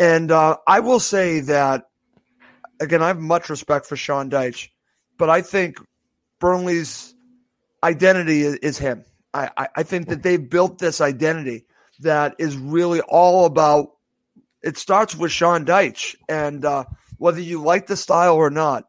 [0.00, 1.84] And uh, I will say that,
[2.80, 4.70] again, I have much respect for Sean Dyche,
[5.18, 5.76] but I think
[6.40, 7.14] Burnley's
[7.84, 9.04] identity is, is him.
[9.34, 11.66] I, I, I think that they've built this identity
[12.00, 13.90] that is really all about
[14.62, 16.16] it starts with Sean Dyche.
[16.30, 16.84] And uh,
[17.18, 18.88] whether you like the style or not,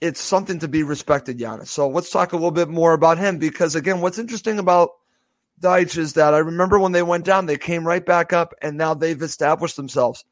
[0.00, 1.68] it's something to be respected, Giannis.
[1.68, 4.90] So let's talk a little bit more about him because, again, what's interesting about
[5.62, 8.76] Dyche is that I remember when they went down, they came right back up, and
[8.76, 10.24] now they've established themselves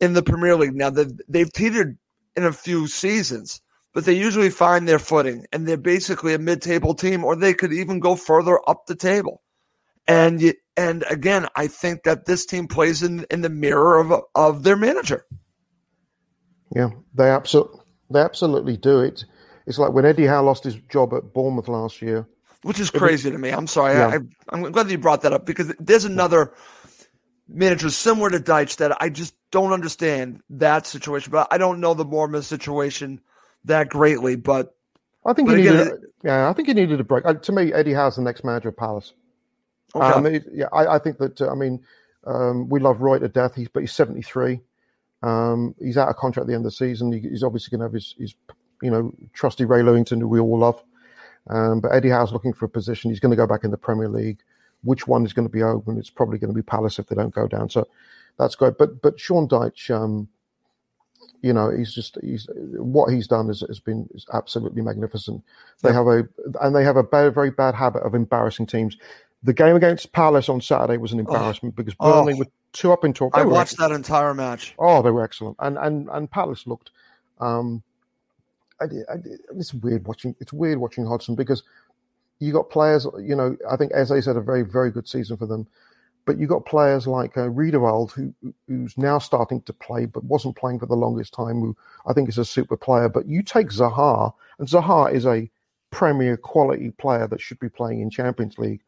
[0.00, 0.74] in the Premier League.
[0.74, 1.96] Now they've, they've teetered
[2.36, 3.60] in a few seasons,
[3.92, 7.72] but they usually find their footing, and they're basically a mid-table team, or they could
[7.72, 9.40] even go further up the table.
[10.06, 14.62] And and again, I think that this team plays in in the mirror of of
[14.62, 15.24] their manager.
[16.74, 19.24] Yeah, they absolutely they absolutely do it.
[19.66, 22.28] It's like when Eddie Howe lost his job at Bournemouth last year.
[22.64, 23.50] Which is crazy to me.
[23.50, 23.94] I'm sorry.
[23.94, 24.08] Yeah.
[24.08, 24.18] I,
[24.54, 26.54] I'm glad that you brought that up because there's another
[27.48, 31.30] manager similar to Dyche that I just don't understand that situation.
[31.30, 33.20] But I don't know the Bournemouth situation
[33.66, 34.36] that greatly.
[34.36, 34.74] But
[35.26, 36.00] I think But he again, needed.
[36.24, 37.24] yeah, I think he needed a break.
[37.26, 39.12] Uh, to me, Eddie Howe's the next manager of Palace.
[39.94, 41.40] okay, Um, it- yeah, I, I think that.
[41.40, 41.84] Uh, I mean,
[42.26, 43.54] um, we love Roy to death.
[43.54, 44.60] He's but he's seventy three.
[45.22, 47.12] Um, he's out of contract at the end of the season.
[47.12, 48.34] He, he's obviously going to have his, his,
[48.82, 50.82] you know, trusty Ray Lewington, who we all love.
[51.50, 53.10] Um, but Eddie Howe's looking for a position.
[53.10, 54.38] He's going to go back in the Premier League.
[54.82, 55.98] Which one is going to be open?
[55.98, 57.70] It's probably going to be Palace if they don't go down.
[57.70, 57.86] So
[58.38, 58.78] that's great.
[58.78, 60.28] But but Sean Dyche, um,
[61.42, 65.42] you know, he's just he's what he's done has, has been is absolutely magnificent.
[65.82, 66.28] They have a
[66.60, 68.96] and they have a bad, very bad habit of embarrassing teams.
[69.42, 72.12] The game against Palace on Saturday was an embarrassment because Oh.
[72.12, 73.36] Burnley were two up in talk.
[73.36, 73.90] I watched excellent.
[73.90, 74.74] that entire match.
[74.78, 76.90] Oh, they were excellent, and and and Palace looked.
[77.40, 77.82] Um,
[78.80, 79.16] I, I,
[79.56, 80.34] it's weird watching.
[80.40, 81.62] It's weird watching Hodgson because
[82.40, 83.06] you got players.
[83.20, 85.66] You know, I think Eze had a very very good season for them,
[86.24, 88.34] but you got players like uh, Riedewald who
[88.68, 91.60] who's now starting to play, but wasn't playing for the longest time.
[91.60, 93.08] Who I think is a super player.
[93.08, 95.50] But you take Zaha, and Zaha is a
[95.90, 98.80] premier quality player that should be playing in Champions League.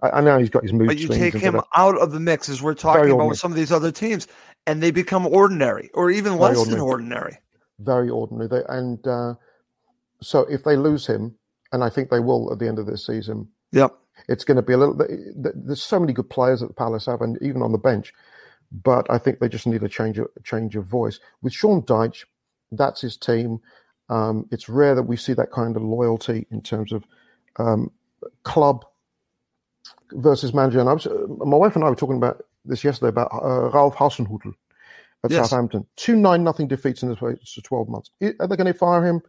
[0.00, 2.48] I, I know he's got his mood But you take him out of the mix
[2.48, 3.28] as we're talking Very about ordinary.
[3.30, 4.26] with some of these other teams,
[4.66, 7.38] and they become ordinary or even Very less than ordinary.
[7.80, 8.48] Very ordinary.
[8.48, 9.34] They, and uh,
[10.22, 11.34] so if they lose him,
[11.72, 13.94] and I think they will at the end of this season, Yep.
[14.28, 14.96] it's going to be a little.
[14.96, 17.78] th- th- There's so many good players that the Palace have, and even on the
[17.78, 18.12] bench,
[18.72, 21.20] but I think they just need a change of change of voice.
[21.42, 22.24] With Sean Dyche,
[22.72, 23.60] that's his team.
[24.10, 27.04] Um, it's rare that we see that kind of loyalty in terms of
[27.58, 27.90] um,
[28.44, 28.84] club
[30.12, 30.80] versus manager.
[30.80, 33.70] And I was, uh, my wife and I were talking about this yesterday about uh,
[33.70, 34.54] Ralph Hasenhüttl
[35.24, 35.48] at Yes.
[35.50, 35.86] Southampton.
[35.96, 38.10] Two nine nothing defeats in the space of twelve months.
[38.22, 39.20] Are they going to fire him?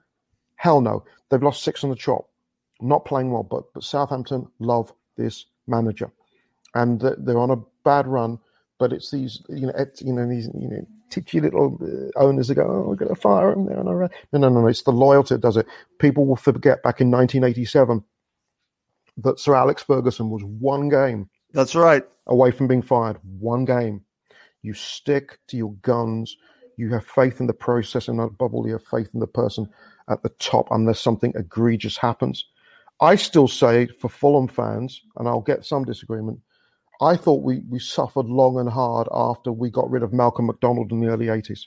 [0.58, 1.04] Hell no.
[1.30, 2.26] They've lost six on the trot.
[2.82, 6.12] Not playing well, but but Southampton love this manager,
[6.76, 8.38] and they're on a bad run.
[8.78, 12.50] But it's these you know it's, you know these you know titchy little uh, owners
[12.50, 13.66] that go, oh, we're going to fire him.
[13.68, 14.10] there and on a run.
[14.34, 14.68] No, no, no, no.
[14.68, 15.66] It's the loyalty that does it.
[16.00, 18.04] People will forget back in 1987
[19.18, 22.04] that Sir Alex Ferguson was one game That's right.
[22.28, 23.18] away from being fired.
[23.40, 24.02] One game.
[24.66, 26.36] You stick to your guns.
[26.78, 29.68] You have faith in the process, and above all, you have faith in the person
[30.10, 32.46] at the top, unless something egregious happens.
[33.02, 36.40] I still say for Fulham fans, and I'll get some disagreement.
[37.02, 40.92] I thought we, we suffered long and hard after we got rid of Malcolm McDonald
[40.92, 41.66] in the early 80s.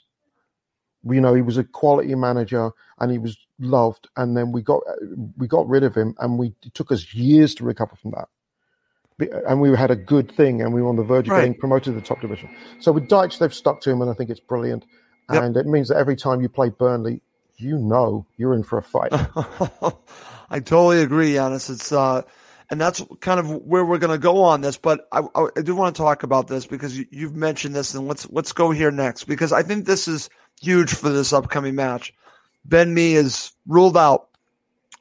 [1.03, 4.09] You know, he was a quality manager and he was loved.
[4.17, 4.81] And then we got
[5.37, 8.27] we got rid of him, and we it took us years to recover from that.
[9.47, 11.41] And we had a good thing, and we were on the verge of Right.
[11.41, 12.49] getting promoted to the top division.
[12.79, 14.85] So with Dyche, they've stuck to him, and I think it's brilliant.
[15.31, 15.43] Yep.
[15.43, 17.21] And it means that every time you play Burnley,
[17.57, 19.11] you know you're in for a fight.
[20.49, 21.69] I totally agree, Giannis.
[21.69, 22.23] It's uh,
[22.69, 24.77] and that's kind of where we're going to go on this.
[24.77, 28.07] But I, I, do want to talk about this because you, you've mentioned this, and
[28.07, 30.29] let's let's go here next because I think this is
[30.61, 32.13] huge for this upcoming match.
[32.65, 34.29] Ben Mee is ruled out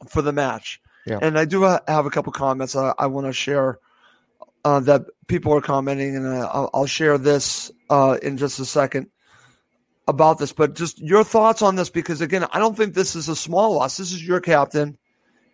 [0.08, 1.18] for the match, Yeah.
[1.20, 3.78] and I do have a couple comments I, I want to share
[4.68, 8.64] uh, that people are commenting, and uh, I'll, I'll share this uh, in just a
[8.64, 9.08] second
[10.06, 10.52] about this.
[10.52, 13.74] But just your thoughts on this because again, I don't think this is a small
[13.74, 13.96] loss.
[13.96, 14.98] This is your captain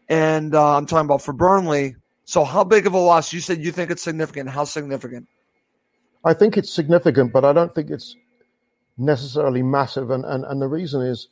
[0.08, 1.96] and uh, I'm talking about for Burnley.
[2.24, 3.32] So, how big of a loss?
[3.32, 4.50] You said you think it's significant.
[4.50, 5.28] How significant?
[6.24, 8.16] I think it's significant, but I don't think it's
[8.96, 10.10] necessarily massive.
[10.10, 11.28] And and, and the reason is,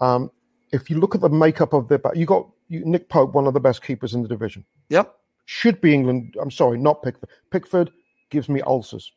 [0.00, 0.30] um,
[0.72, 3.54] if you look at the makeup of the you got you, Nick Pope, one of
[3.54, 5.14] the best keepers in the division, Yep.
[5.46, 6.36] Should be England.
[6.40, 7.30] I'm sorry, not Pickford.
[7.50, 7.90] Pickford
[8.30, 9.12] gives me ulcers.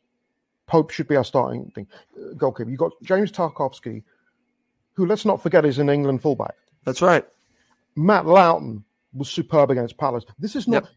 [0.66, 2.70] Pope should be our starting thing, uh, goalkeeper.
[2.70, 4.04] You got James Tarkowski,
[4.94, 6.54] who let's not forget is an England fullback.
[6.84, 7.26] That's right.
[7.96, 10.24] Matt Lowton was superb against Palace.
[10.38, 10.88] This is not.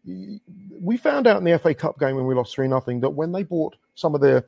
[0.80, 3.32] We found out in the FA Cup game when we lost three nothing that when
[3.32, 4.46] they bought some of their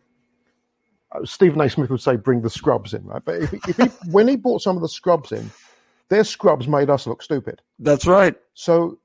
[1.12, 1.69] uh, Stephen A.
[1.69, 3.24] Smith would say bring the scrubs in, right?
[3.26, 5.50] But if, if he, when he bought some of the scrubs in,
[6.10, 7.62] their scrubs made us look stupid.
[7.80, 8.36] That's right.
[8.54, 9.00] So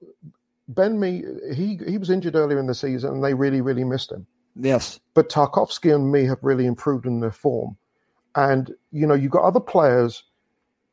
[0.74, 1.22] Ben Mee,
[1.54, 4.26] he he was injured earlier in the season, and they really really missed him.
[4.56, 4.98] Yes.
[5.14, 7.76] But Tarkowski and Mee have really improved in their form,
[8.34, 10.24] and you know you've got other players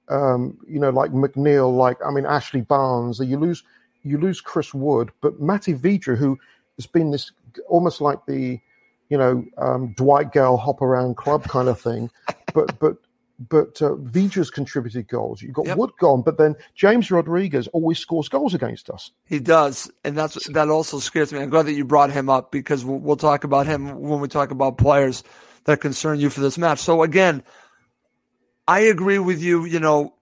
[0.09, 3.19] um, you know, like McNeil, like I mean Ashley Barnes.
[3.19, 3.63] You lose
[4.03, 6.37] you lose Chris Wood, but Matty Vydra, who
[6.77, 7.31] has been this
[7.67, 8.59] almost like the
[9.09, 12.09] you know um, Dwight Gayle hop around club kind of thing,
[12.53, 12.97] but but
[13.39, 15.41] but uh, Vydra's contributed goals.
[15.41, 15.77] You've got Yep.
[15.77, 19.11] Wood gone, but then James Rodriguez always scores goals against us.
[19.25, 21.39] He does, and that's that also scares me.
[21.39, 24.27] I'm glad that you brought him up because we'll, we'll talk about him when we
[24.27, 25.23] talk about players
[25.65, 26.79] that concern you for this match.
[26.79, 27.43] So again,
[28.67, 29.65] I agree with you.
[29.65, 30.15] You know,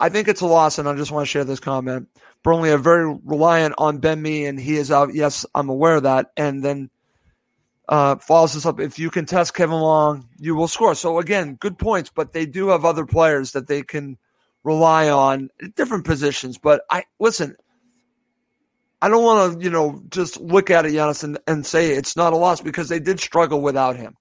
[0.00, 2.08] I think it's a loss, and I just want to share this comment.
[2.42, 5.14] Burnley are very reliant on Ben Mee, and he is out.
[5.14, 6.30] Yes, I'm aware of that.
[6.36, 6.90] And then
[7.88, 8.80] uh, follows this up.
[8.80, 10.94] If you can test Kevin Long, you will score.
[10.94, 14.16] So again, good points, but they do have other players that they can
[14.62, 16.58] rely on at different positions.
[16.58, 17.56] But I listen.
[19.02, 22.16] I don't want to, you know, just look at it, Giannis, and, and say it's
[22.16, 24.16] not a loss because they did struggle without him.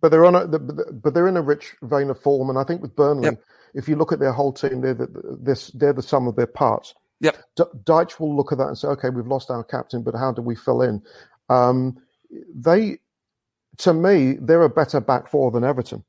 [0.00, 2.82] But they're on a, but they're in a rich vein of form, and I think
[2.82, 3.42] with Burnley, Yep.
[3.74, 5.06] if you look at their whole team, they're the,
[5.40, 6.94] this they're the sum of their parts.
[7.20, 7.36] Yep.
[7.54, 10.32] D- Dyche will look at that and say, "Okay, we've lost our captain, but how
[10.32, 11.00] do we fill in?"
[11.48, 11.96] Um,
[12.54, 12.98] they,
[13.78, 16.04] to me, they're a better back four than Everton.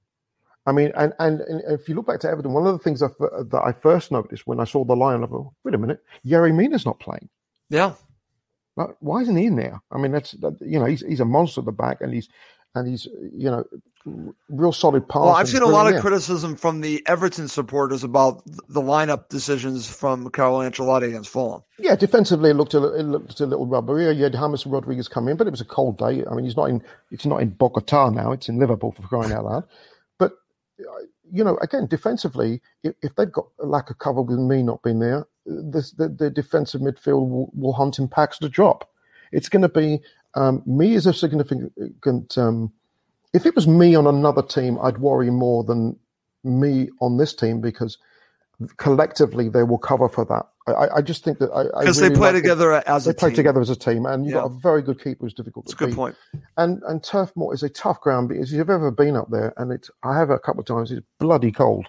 [0.65, 3.01] I mean, and, and and if you look back to Everton, one of the things
[3.01, 5.77] I, f- that I first noticed when I saw the line, I thought, "Wait a
[5.77, 7.29] minute, Yerry Mina's not playing.
[7.69, 7.93] Yeah.
[8.77, 9.81] Like, why isn't he in there?
[9.91, 12.29] I mean, that's that, you know, he's he's a monster at the back, and he's
[12.75, 13.63] and he's you know,
[14.05, 15.21] real solid pass.
[15.21, 16.55] Well, I've seen a lot of criticism.
[16.55, 21.63] criticism from the Everton supporters about the lineup decisions from Carlo Ancelotti against Fulham.
[21.77, 24.11] Yeah, defensively it looked a, it looked a little rubbery.
[24.15, 26.23] You had James Rodriguez come in, but it was a cold day.
[26.29, 29.31] I mean, he's not in it's not in Bogota now; it's in Liverpool for crying
[29.31, 29.63] out loud.
[30.17, 30.33] But
[30.79, 34.63] uh, you know, again, defensively, if, if they've got a lack of cover with Mee
[34.63, 38.89] not being there, this, the the defensive midfield will, will hunt in packs to drop.
[39.31, 40.01] It's going to be
[40.35, 42.37] um, me as a significant.
[42.37, 42.73] Um,
[43.33, 45.97] if it was me on another team, I'd worry more than
[46.43, 47.97] me on this team because
[48.77, 50.47] collectively they will cover for that.
[50.67, 52.41] I- I, just think that I I Because really they play like it.
[52.41, 53.35] together as They a play team.
[53.37, 54.41] together as a team, and you've Yeah.
[54.41, 55.95] got a very good keeper who's difficult That's a to good beat.
[55.95, 56.15] point.
[56.57, 59.53] And and Turf Moor is a tough ground because if you've ever been up there,
[59.57, 60.91] and it's I have a couple of times.
[60.91, 61.87] It's bloody cold.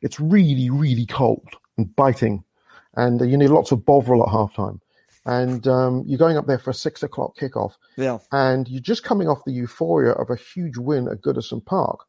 [0.00, 2.42] It's really really cold and biting,
[2.94, 4.80] and you need lots of Bovril at halftime.
[5.28, 8.16] And um, you're going up there for a six o'clock kickoff, Yeah.
[8.32, 12.00] and you're just coming off the euphoria of a huge win at Goodison Park,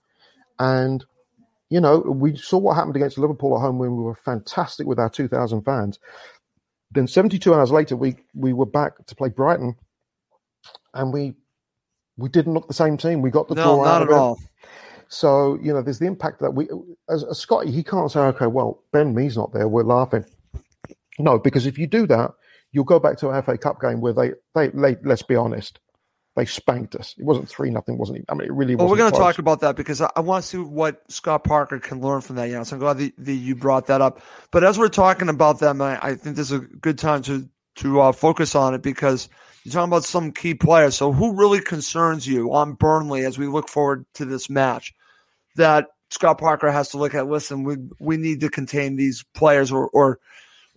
[0.57, 1.03] and
[1.69, 4.99] you know we saw what happened against Liverpool at home when we were fantastic with
[4.99, 5.99] our 2,000 fans.
[6.91, 9.75] Then 72 hours later, we we were back to play Brighton,
[10.93, 11.35] and we
[12.15, 13.21] we didn't look the same team.
[13.21, 14.17] We got the No, draw not out at of it.
[14.17, 14.39] all.
[15.09, 16.69] So you know, there's the impact that we
[17.09, 19.67] as a Scotty, he can't say, okay, well, Ben Mee's not there.
[19.67, 20.23] We're laughing.
[21.19, 22.31] No, because if you do that,
[22.71, 25.79] you'll go back to an FA Cup game where they they, they let's be honest,
[26.35, 27.15] they spanked us.
[27.17, 28.25] It wasn't three nothing, wasn't it?
[28.29, 30.43] I mean, it really Well, we're going to talk about that because I, I want
[30.43, 32.49] to see what Scott Parker can learn from that.
[32.49, 34.21] Yeah, so I'm glad that, that you brought that up.
[34.51, 37.49] But as we're talking about them, I, I think this is a good time to
[37.77, 39.29] to uh, focus on it because
[39.63, 40.95] you're talking about some key players.
[40.95, 44.93] So, who really concerns you on Burnley as we look forward to this match?
[45.55, 47.27] That Scott Parker has to look at.
[47.27, 50.19] Listen, we we need to contain these players or or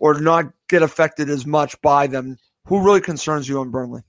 [0.03, 2.37] or not get affected as much by them.
[2.67, 4.03] Who really concerns you on Burnley?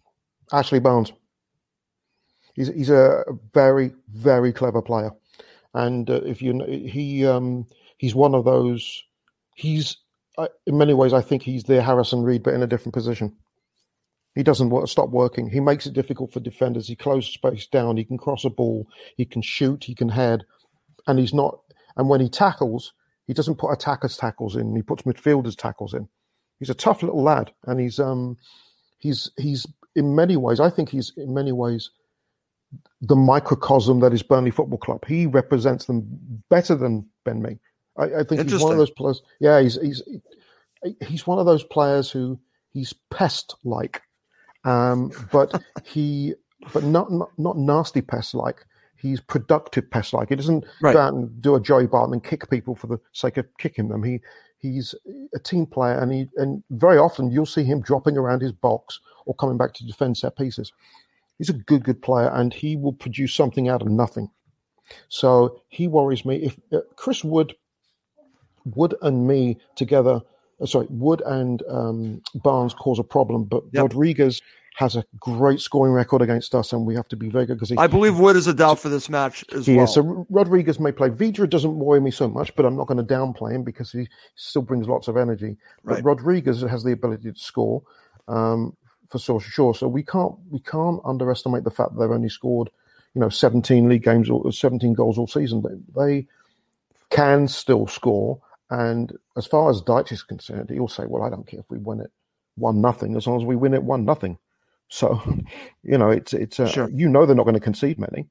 [0.52, 1.14] Ashley Barnes.
[2.56, 3.24] He's he's a
[3.54, 5.12] very very clever player,
[5.74, 7.66] and uh, if you he um,
[7.98, 9.04] he's one of those.
[9.56, 9.98] He's
[10.38, 13.36] uh, in many ways I think he's the Harrison Reed, but in a different position.
[14.36, 15.48] He doesn't work, stop working.
[15.48, 16.88] He makes it difficult for defenders.
[16.88, 17.98] He closes space down.
[17.98, 18.88] He can cross a ball.
[19.16, 19.84] He can shoot.
[19.84, 20.44] He can head,
[21.06, 21.60] and he's not.
[21.98, 22.94] And when he tackles,
[23.28, 24.76] he doesn't put attackers' tackles in.
[24.76, 26.07] He puts midfielders' tackles in.
[26.59, 28.38] He's a tough little lad, and he's um,
[28.99, 29.65] he's he's
[29.95, 30.59] in many ways.
[30.59, 31.91] I think he's in many ways
[33.01, 35.05] the microcosm that is Burnley Football Club.
[35.05, 37.59] He represents them better than Ben Mee.
[37.97, 39.21] I, I think he's one of those players.
[39.39, 40.01] Yeah, he's he's
[41.05, 42.39] he's one of those players who
[42.71, 44.01] he's pest like,
[44.63, 46.34] um, but he
[46.74, 48.65] but not not, not nasty pest like.
[49.04, 50.30] He's productive pest like.
[50.30, 50.93] He doesn't right.
[50.93, 53.89] go out and do a Joey Barton and kick people for the sake of kicking
[53.89, 54.01] them.
[54.01, 54.22] He
[54.58, 54.95] he's
[55.36, 58.99] a team player, and he and very often you'll see him dropping around his box
[59.26, 60.74] or coming back to defend set pieces
[61.38, 64.30] he's a good, good player, and he will produce something out of nothing.
[65.10, 66.38] So he worries me.
[66.38, 67.56] If uh, Chris Wood,
[68.66, 70.22] Wood and me together,
[70.62, 73.84] uh, sorry, Wood and um, Barnes cause a problem, but yep.
[73.84, 74.41] Rodriguez
[74.76, 77.71] has a great scoring record against us, and we have to be very good because
[77.78, 79.88] I believe Wood is a doubt for this match as he well.
[79.88, 81.09] So Rodriguez may play.
[81.09, 84.07] Vydra doesn't worry me so much, but I'm not going to downplay him because he
[84.36, 85.57] still brings lots of energy.
[85.84, 85.97] Right.
[85.97, 87.84] But Rodriguez has the ability to score.
[88.28, 88.76] Um,
[89.09, 89.76] for sure, sure.
[89.76, 92.71] So we can't we can't underestimate the fact that they've only scored,
[93.13, 95.61] you know, 17 league games or 17 goals all season.
[95.61, 96.28] They, they
[97.11, 98.41] can still score.
[98.71, 101.78] And as far as Dyche is concerned, he'll say, "Well, I don't care if we
[101.78, 102.11] win it
[102.55, 104.39] one nothing, as long as we win it one nothing."
[104.90, 105.22] So,
[105.84, 106.90] you know, it's it's uh, sure.
[106.90, 108.28] you know they're not going to concede many.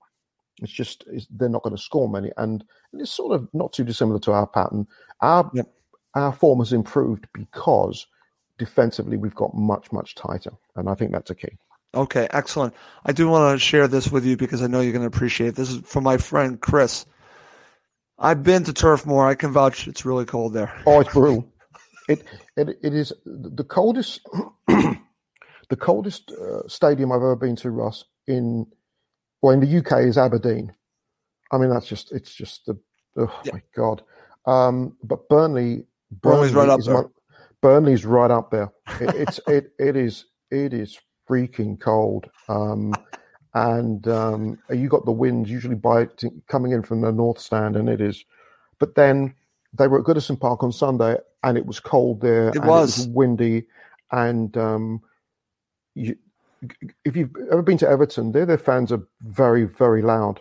[0.61, 3.85] It's just it's, they're not going to score many, and it's sort of not too
[3.85, 4.87] dissimilar to our pattern.
[5.21, 5.73] Our yep.
[6.15, 8.07] our form has improved because
[8.59, 11.59] defensively we've got much much tighter, and I think that's a key.
[11.95, 12.75] Okay, excellent.
[13.05, 15.49] I do want to share this with you because I know you're going to appreciate
[15.49, 15.55] it.
[15.57, 17.05] This is from my friend Chris.
[18.19, 19.27] I've been to Turf Moor.
[19.27, 20.73] I can vouch it's really cold there.
[20.87, 21.47] Oh, it's brutal.
[22.09, 22.23] it,
[22.57, 24.21] it it is the coldest
[25.73, 28.05] the coldest uh, stadium I've ever been to, Russ.
[28.27, 28.67] In
[29.41, 30.71] well, in the UK is Aberdeen.
[31.51, 32.79] I mean, that's just it's just the
[33.17, 33.53] oh yeah.
[33.55, 34.03] my god.
[34.45, 36.95] Um, but Burnley, Burnley's right up there.
[36.95, 37.05] My,
[37.63, 38.71] Burnley's right up there.
[39.01, 42.29] It, it's it it is it is freaking cold.
[42.51, 42.93] Um,
[43.55, 46.07] and um, you got the winds usually by
[46.49, 48.23] coming in from the north stand, and it is.
[48.79, 49.35] But then
[49.73, 52.49] they were at Goodison Park on Sunday, and it was cold there.
[52.49, 52.99] It, was.
[52.99, 53.09] it was.
[53.09, 53.65] windy,
[54.11, 55.01] and um,
[55.95, 56.17] you,
[57.05, 60.41] if you've ever been to Everton, their their fans are very very loud,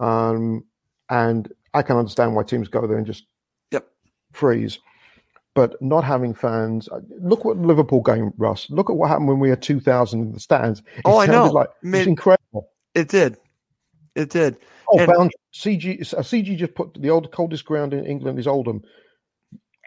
[0.00, 0.64] um,
[1.10, 3.26] and I can understand why teams go there and just
[3.70, 3.88] yep.
[4.32, 4.78] freeze
[5.58, 6.88] but not having fans.
[6.88, 8.70] Uh, look what Liverpool game, Russ.
[8.70, 10.84] Look at what happened when we had 2,000 in the stands.
[10.96, 11.46] It oh, I know.
[11.46, 12.70] Like, it's incredible.
[12.94, 13.38] It did.
[14.14, 14.56] It did.
[14.88, 18.84] Oh, and, boundary, CG, CG just put the old coldest ground in England is Oldham.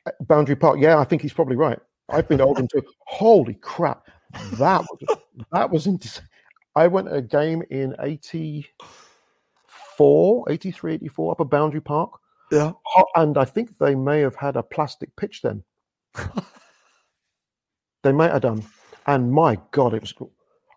[0.06, 0.78] Uh, boundary Park.
[0.82, 1.80] Yeah, I think he's probably right.
[2.10, 2.84] I've been to Oldham too.
[3.06, 4.10] Holy crap.
[4.54, 5.18] That was,
[5.52, 6.26] that was insane.
[6.76, 12.12] I went a game in 84, 83, 84 up at Boundary Park.
[12.52, 12.72] Yeah.
[13.16, 15.64] And I think they may have had a plastic pitch then.
[18.04, 18.64] they might have done.
[19.08, 20.14] And my God, it was.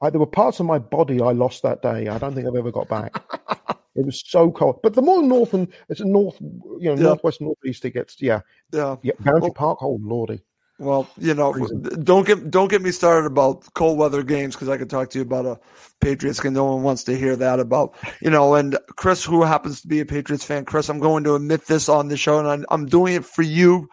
[0.02, 2.08] I, there were parts of my body I lost that day.
[2.08, 3.22] I don't think I've ever got back.
[3.94, 4.80] it was so cold.
[4.82, 7.02] But the more north and it's north, you know, yeah.
[7.02, 8.20] northwest, northeast it gets.
[8.20, 8.40] Yeah,
[8.72, 8.96] yeah.
[9.02, 9.78] Yeah, Boundary well, Park.
[9.82, 10.42] Oh lordy.
[10.78, 11.52] Well, you know,
[12.02, 15.18] don't get don't get me started about cold weather games because I could talk to
[15.18, 15.60] you about a
[16.00, 16.54] Patriots game.
[16.54, 18.54] No one wants to hear that about you know.
[18.54, 21.88] And Chris, who happens to be a Patriots fan, Chris, I'm going to admit this
[21.88, 23.88] on the show, and I'm, I'm doing it for you,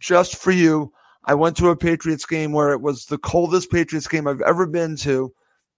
[0.00, 0.92] just for you.
[1.24, 4.66] I went to a Patriots game where it was the coldest Patriots game I've ever
[4.66, 5.32] been to,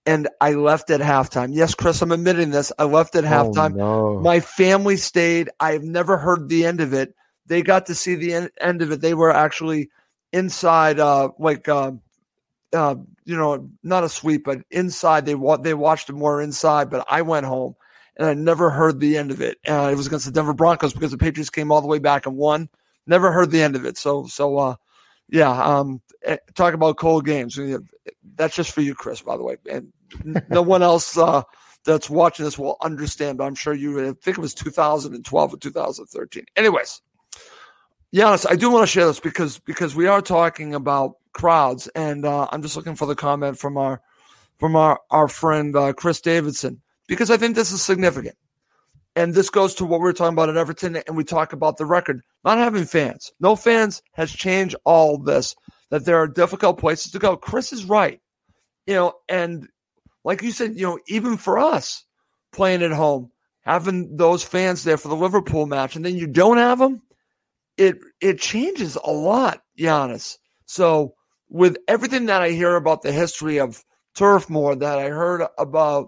[0.07, 1.49] and I left at halftime.
[1.51, 2.71] Yes, Chris, I'm admitting this.
[2.79, 3.73] I left at oh, halftime.
[3.79, 4.19] Oh, no.
[4.21, 5.51] My family stayed.
[5.59, 7.13] I've never heard the end of it.
[7.45, 9.01] They got to see the end of it.
[9.01, 9.91] They were actually
[10.33, 11.91] inside, uh, like, uh,
[12.73, 15.25] uh, you know, not a sweep, but inside.
[15.25, 17.75] They wa- they watched it more inside, but I went home
[18.17, 19.57] and I never heard the end of it.
[19.67, 22.25] Uh, it was against the Denver Broncos because the Patriots came all the way back
[22.25, 22.69] and won.
[23.07, 23.97] Never heard the end of it.
[23.97, 24.75] So, so, uh,
[25.29, 27.59] yeah, um, eh, talk about cold games.
[28.35, 29.57] That's just for you, Chris, by the way.
[29.69, 29.91] And
[30.49, 31.43] no one else uh,
[31.85, 35.57] that's watching this will understand, but I'm sure you I think it was 2012 or
[35.57, 36.45] 2013.
[36.55, 37.01] Anyways,
[38.13, 42.25] Giannis, I do want to share this because because we are talking about crowds, and
[42.25, 44.01] uh, I'm just looking for the comment from our
[44.59, 48.35] from our our friend uh, Chris Davidson because I think this is significant.
[49.15, 51.77] and this goes to what we were talking about at Everton, and we talk about
[51.77, 52.21] the record.
[52.43, 55.55] Not having fans, no fans has changed all this.
[55.89, 57.35] That there are difficult places to go.
[57.35, 58.21] Chris is right,
[58.87, 59.67] you know, and
[60.23, 62.05] like you said, you know, even for us
[62.53, 63.29] playing at home,
[63.61, 67.01] having those fans there for the Liverpool match, and then you don't have them,
[67.77, 70.37] it it changes a lot, Giannis.
[70.65, 71.15] So
[71.49, 73.83] with everything that I hear about the history of
[74.15, 76.07] Turf Moor, that I heard about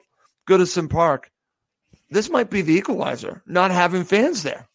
[0.49, 1.30] Goodison Park,
[2.09, 4.68] this might be the equalizer, not having fans there.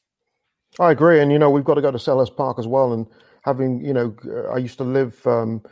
[0.78, 3.06] I agree, and you know we've got to go to Selhurst Park as well, and
[3.42, 4.14] having you know
[4.52, 5.62] I used to live um,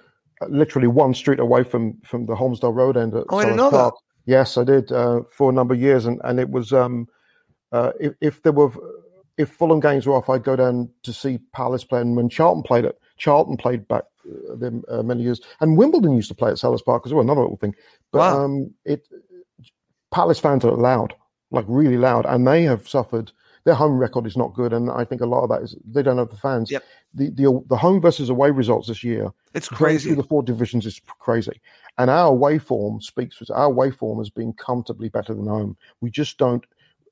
[0.48, 3.94] literally one street away from from the Holmesdale Road end at oh, know Park.
[3.94, 4.00] that.
[4.32, 7.06] Yes, I did uh, for a number of years, and and it was um,
[7.72, 8.70] uh, if, if there were
[9.38, 12.62] if Fulham games were off, I'd go down to see Palace play, and when Charlton
[12.62, 16.50] played it, Charlton played back uh, them uh, many years, and Wimbledon used to play
[16.50, 17.22] at Selhurst Park as well.
[17.22, 17.74] Another little thing,
[18.12, 18.44] but Wow.
[18.44, 19.06] um, it
[20.10, 21.14] Palace fans are loud,
[21.50, 23.32] like really loud, and they have suffered.
[23.64, 26.00] Their home record is not good, and I think a lot of that is they
[26.02, 26.70] don't have the fans.
[26.70, 26.84] Yep.
[27.14, 30.14] The the the home versus away results this year It's crazy.
[30.14, 31.60] the four divisions is crazy.
[31.98, 35.76] And our away form speaks for our away form has been comfortably better than home.
[36.00, 36.64] We just don't,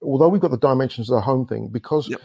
[0.02, 2.20] although we've got the dimensions of the home thing, because Yep.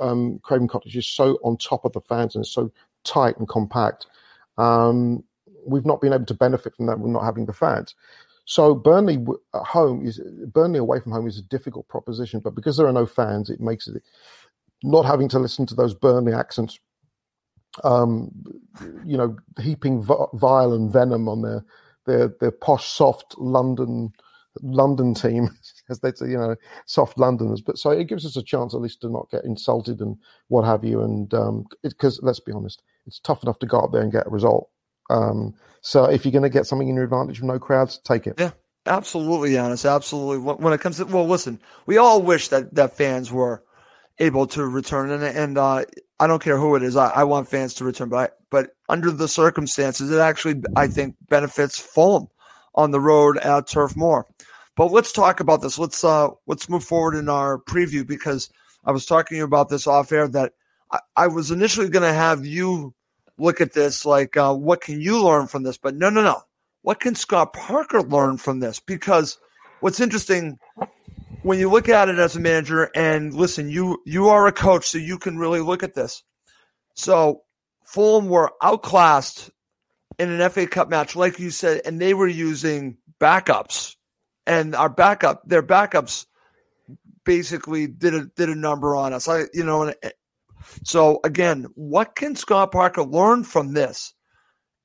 [0.00, 2.70] um, Craven Cottage is so on top of the fans and it's so
[3.04, 4.06] tight and compact,
[4.58, 5.24] um,
[5.66, 6.98] we've not been able to benefit from that.
[6.98, 7.94] We're not having the fans.
[8.44, 9.24] So Burnley
[9.54, 10.20] at home is
[10.52, 13.60] Burnley away from home is a difficult proposition, but because there are no fans, it
[13.60, 14.02] makes it
[14.82, 16.78] not having to listen to those Burnley accents
[17.84, 18.30] um,
[19.04, 20.02] you know, heaping
[20.34, 21.64] vile and venom on their
[22.06, 24.12] their their posh, soft London
[24.60, 25.48] London team,
[25.90, 27.60] as they say, you know, soft Londoners.
[27.60, 30.16] But so it gives us a chance at least to not get insulted and
[30.48, 31.02] what have you.
[31.02, 31.30] And
[31.82, 34.68] because let's be honest, it's tough enough to go up there and get a result.
[35.10, 38.26] Um, so if you're going to get something in your advantage from no crowds, take
[38.26, 38.34] it.
[38.38, 38.52] Yeah,
[38.86, 39.90] absolutely, Giannis.
[39.90, 40.38] Absolutely.
[40.38, 43.62] When when it comes to well, listen, we all wish that that fans were
[44.18, 45.84] able to return, and and uh,
[46.20, 46.96] I don't care who it is.
[46.96, 50.86] I, I want fans to return, but I, but under the circumstances, it actually I
[50.86, 52.28] think benefits Fulham
[52.74, 54.26] on the road at Turf Moor.
[54.76, 55.78] But let's talk about this.
[55.78, 58.50] Let's uh let's move forward in our preview because
[58.84, 60.52] I was talking about this off air that
[60.90, 62.94] I, I was initially going to have you
[63.38, 66.42] look at this like uh, what can you learn from this, but no, no, no.
[66.82, 68.80] What can Scott Parker learn from this?
[68.80, 69.38] Because
[69.80, 70.58] what's interesting
[71.42, 74.88] when you look at it as a manager and listen, you you are a coach,
[74.88, 76.22] so you can really look at this.
[76.94, 77.42] So
[77.84, 79.50] Fulham were outclassed
[80.22, 83.96] in an FA Cup match, like you said, and they were using backups,
[84.46, 86.26] and our backup, their backups,
[87.24, 89.28] basically did a did a number on us.
[89.28, 89.92] I you know,
[90.84, 94.14] so again, what can Scott Parker learn from this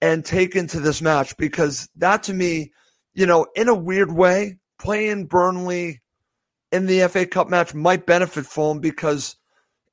[0.01, 1.37] and take into this match?
[1.37, 2.71] Because that to me,
[3.13, 6.01] you know, in a weird way, playing Burnley
[6.71, 9.36] in the FA Cup match might benefit Fulham because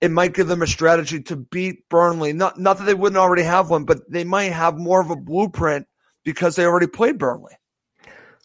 [0.05, 2.34] it might give them a strategy to beat Burnley.
[2.34, 5.16] Not not that they wouldn't already have one, but they might have more of a
[5.16, 5.86] blueprint
[6.24, 7.55] because they already played Burnley.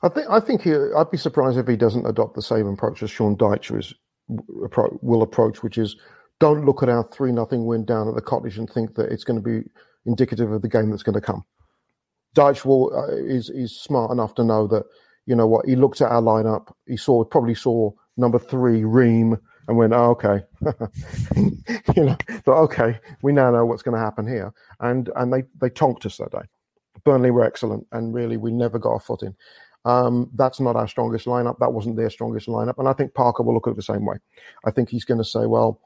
[0.01, 3.03] I think I think he, I'd be surprised if he doesn't adopt the same approach
[3.03, 3.93] as Sean Dyche is,
[4.30, 5.97] will approach, which is
[6.39, 9.26] don't look at our three nothing win down at the cottage and think that it's
[9.26, 9.70] going to be
[10.05, 11.43] indicative of the game that's going to come.
[12.38, 14.84] Dyche will uh, is is smart enough to know that
[15.26, 19.38] you know what he looked at our lineup, he saw probably saw number three Ream
[19.70, 20.44] and went, oh, okay,
[21.96, 25.44] you know, thought, okay, we now know what's going to happen here, and and they
[25.62, 26.42] they tonked us that day.
[27.06, 29.36] Burnley were excellent, and really we never got a foot in.
[29.86, 31.60] Um, that's not our strongest lineup.
[31.60, 32.80] That wasn't their strongest lineup.
[32.80, 34.18] And I think Parker will look at it the same way.
[34.66, 35.80] I think he's going to say, well,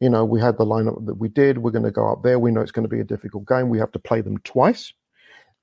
[0.00, 1.58] you know, we had the lineup that we did.
[1.58, 2.38] We're going to go up there.
[2.38, 3.68] We know it's going to be a difficult game.
[3.68, 4.92] We have to play them twice.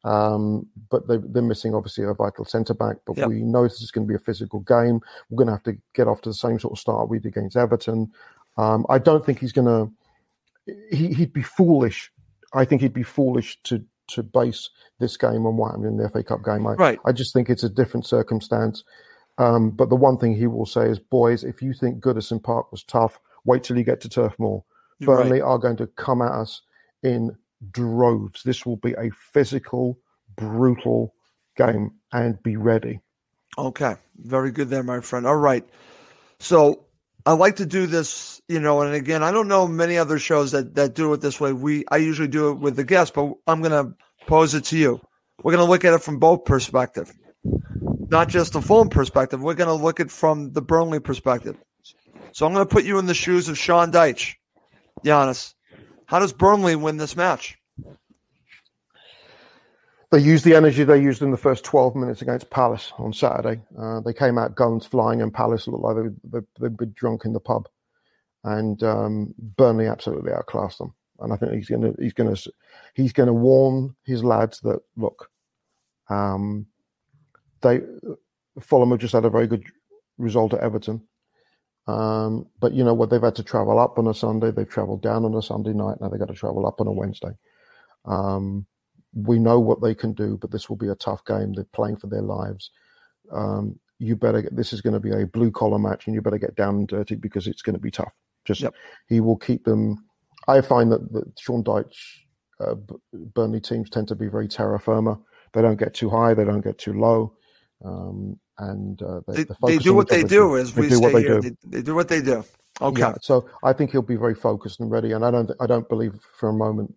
[0.05, 2.97] Um, but they, they're missing obviously a vital centre back.
[3.05, 3.27] But Yep.
[3.29, 5.01] we know this is going to be a physical game.
[5.29, 7.29] We're going to have to get off to the same sort of start we did
[7.29, 8.11] against Everton.
[8.57, 9.91] Um, I don't think he's going to.
[10.95, 12.11] He, he'd be foolish.
[12.53, 16.07] I think he'd be foolish to to base this game on what happened in the
[16.09, 16.67] FA Cup game.
[16.67, 16.99] I, Right.
[17.05, 18.83] I just think it's a different circumstance.
[19.39, 22.71] Um, but the one thing he will say is, boys, if you think Goodison Park
[22.71, 24.63] was tough, wait till you get to Turf Moor.
[24.99, 25.23] You're right.
[25.23, 26.61] Burnley are going to come at us
[27.01, 27.35] in
[27.71, 28.43] droves.
[28.43, 29.99] This will be a physical,
[30.35, 31.13] brutal
[31.57, 32.99] game, and be ready.
[33.57, 35.25] Okay, very good there, my friend.
[35.25, 35.67] All right,
[36.39, 36.85] so
[37.25, 40.51] I like to do this, you know, and again, I don't know many other shows
[40.51, 41.53] that that do it this way.
[41.53, 43.95] We I usually do it with the guest, but I'm going to
[44.27, 45.01] pose it to you.
[45.41, 47.11] We're going to look at it from both perspective,
[48.09, 49.41] not just the Fulham perspective.
[49.41, 51.57] We're going to look at from the Burnley perspective.
[52.31, 54.35] So I'm going to put you in the shoes of Sean Dyche,
[55.03, 55.54] Giannis.
[56.07, 57.57] How does Burnley win this match?
[60.11, 63.61] They used the energy they used in the first 12 minutes against Palace on Saturday.
[63.77, 67.25] Uh, they came out guns flying, and Palace looked like they, they, they'd been drunk
[67.25, 67.67] in the pub.
[68.43, 70.93] And um, Burnley absolutely outclassed them.
[71.19, 72.51] And I think he's going to he's going to
[72.93, 75.29] he's going to warn his lads that look,
[76.09, 76.65] um,
[77.61, 77.81] they
[78.59, 79.63] Fulham have just had a very good
[80.17, 81.01] result at Everton.
[81.87, 83.09] Um, but you know what?
[83.09, 84.51] They've had to travel up on a Sunday.
[84.51, 85.97] They've travelled down on a Sunday night.
[86.01, 87.31] Now they've got to travel up on a Wednesday.
[88.05, 88.65] Um,
[89.13, 91.53] we know what they can do, but this will be a tough game.
[91.53, 92.71] They're playing for their lives.
[93.31, 96.21] Um, you better get, this is going to be a blue collar match, and you
[96.21, 98.13] better get down and dirty because it's going to be tough.
[98.43, 98.73] Just yep.
[99.07, 100.05] he will keep them.
[100.47, 101.95] I find that, that Sean Dyche,
[102.59, 102.75] uh,
[103.13, 105.19] Burnley teams tend to be very terra firma.
[105.53, 107.33] They don't get too high, they don't get too low,
[107.83, 110.57] um, and uh, they, they, they do what they do.
[110.57, 111.41] As we do say here, do.
[111.41, 112.43] They, they, do what they do.
[112.81, 113.01] Okay.
[113.01, 115.51] Yeah, so I think he'll be very focused and ready, and I don't.
[115.59, 116.95] I don't believe for a moment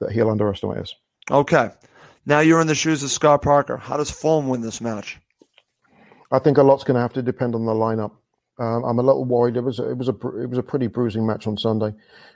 [0.00, 0.94] that he'll underestimate us.
[1.30, 1.70] Okay.
[2.26, 3.76] Now you're in the shoes of Scott Parker.
[3.76, 5.18] How does Fulham win this match?
[6.30, 8.12] I think a lot's going to have to depend on the lineup.
[8.60, 9.56] Um, I'm a little worried.
[9.56, 11.94] It was a, it was a it was a pretty bruising match on Sunday.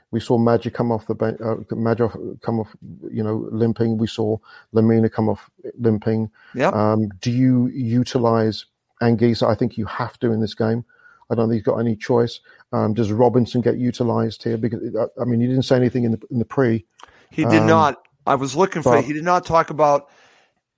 [0.09, 2.09] We saw Maja come off the bench, uh, Maja
[2.41, 2.75] come off,
[3.11, 3.97] you know, limping.
[3.97, 4.37] We saw
[4.73, 6.31] Lemina come off limping.
[6.55, 6.69] Yeah.
[6.69, 8.65] Um, do you utilize
[9.01, 9.47] Anguissa?
[9.47, 10.83] I think you have to in this game.
[11.29, 12.39] I don't think he's got any choice.
[12.71, 14.57] Um, does Robinson get utilized here?
[14.57, 14.81] Because
[15.19, 16.85] I mean, he didn't say anything in the in the pre.
[17.29, 18.07] He did um, not.
[18.25, 18.99] I was looking for.
[18.99, 20.09] He did not talk about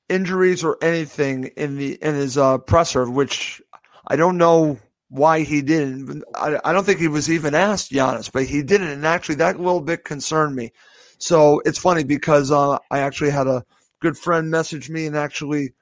[0.09, 3.61] injuries or anything in the in his uh, presser, which
[4.07, 4.77] I don't know
[5.09, 6.23] why he didn't.
[6.35, 9.57] I, I don't think he was even asked Giannis, but he didn't, and actually that
[9.57, 10.71] little bit concerned me.
[11.17, 13.65] So it's funny because uh, I actually had a
[13.99, 15.73] good friend message me and actually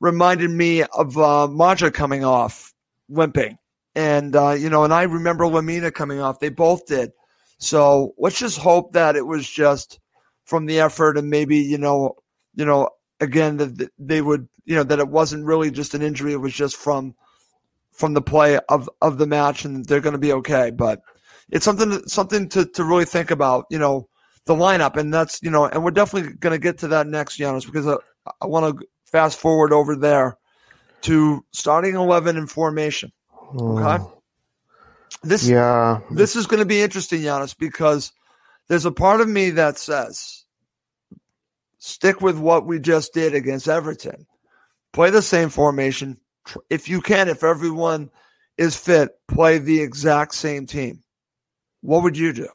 [0.00, 2.74] reminded me of uh, Maja coming off
[3.08, 3.58] limping,
[3.94, 6.40] and uh, you know, and I remember Lemina coming off.
[6.40, 7.12] They both did.
[7.58, 10.00] So let's just hope that it was just
[10.44, 12.16] from the effort and maybe you know
[12.54, 16.32] you know again that they would you know that it wasn't really just an injury
[16.32, 17.14] it was just from
[18.02, 21.02] from the play of of the match and they're going to be okay but
[21.50, 24.08] it's something something to to really think about you know
[24.46, 27.38] the lineup and that's you know and we're definitely going to get to that next
[27.38, 27.94] Giannis because I,
[28.40, 30.36] I want to fast forward over there
[31.02, 33.78] to starting 11 in formation hmm.
[33.78, 34.20] okay oh.
[35.22, 38.12] this yeah this is going to be interesting Giannis because
[38.66, 40.42] there's a part of me that says
[41.78, 44.26] stick with what we just did against Everton.
[44.92, 46.18] Play the same formation.
[46.70, 48.10] If you can, if everyone
[48.58, 51.02] is fit, play the exact same team.
[51.80, 52.48] What would you do?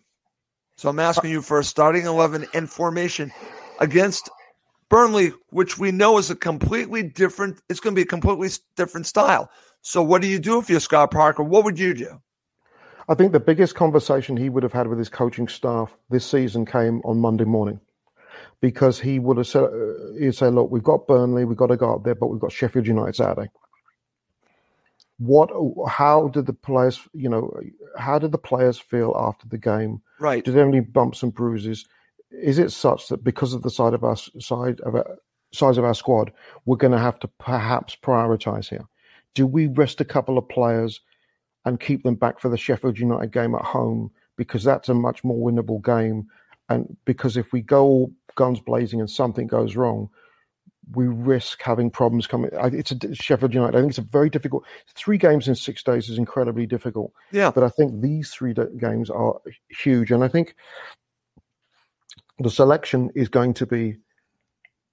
[0.77, 3.31] So I'm asking you for a starting 11 and formation
[3.79, 4.29] against
[4.89, 9.07] Burnley, which we know is a completely different, it's going to be a completely different
[9.07, 9.49] style.
[9.81, 11.43] So what do you do if you're Scott Parker?
[11.43, 12.21] What would you do?
[13.09, 16.65] I think the biggest conversation he would have had with his coaching staff this season
[16.65, 17.79] came on Monday morning
[18.61, 21.77] because he would have said, uh, he'd say, look, we've got Burnley, we've got to
[21.77, 23.49] go up there, but we've got Sheffield United Saturday.
[25.19, 25.49] What,
[25.89, 27.51] how did the players, you know,
[27.97, 30.01] how did the players feel after the game?
[30.19, 30.43] Right.
[30.43, 31.85] Did they have any bumps and bruises?
[32.31, 35.17] Is it such that because of the side of our side of our,
[35.53, 36.31] size of our squad,
[36.65, 38.85] we're going to have to perhaps prioritize here?
[39.33, 41.01] Do we rest a couple of players
[41.67, 45.23] and keep them back for the Sheffield United game at home because that's a much
[45.25, 46.27] more winnable game.
[46.69, 50.09] And because if we go guns blazing and something goes wrong,
[50.93, 52.49] we risk having problems coming.
[52.53, 53.77] It's a Sheffield United.
[53.77, 54.63] I think it's a very difficult.
[54.95, 57.11] Three games in six days is incredibly difficult.
[57.31, 57.51] Yeah.
[57.51, 59.35] But I think these three games are
[59.69, 60.55] huge, and I think
[62.39, 63.97] the selection is going to be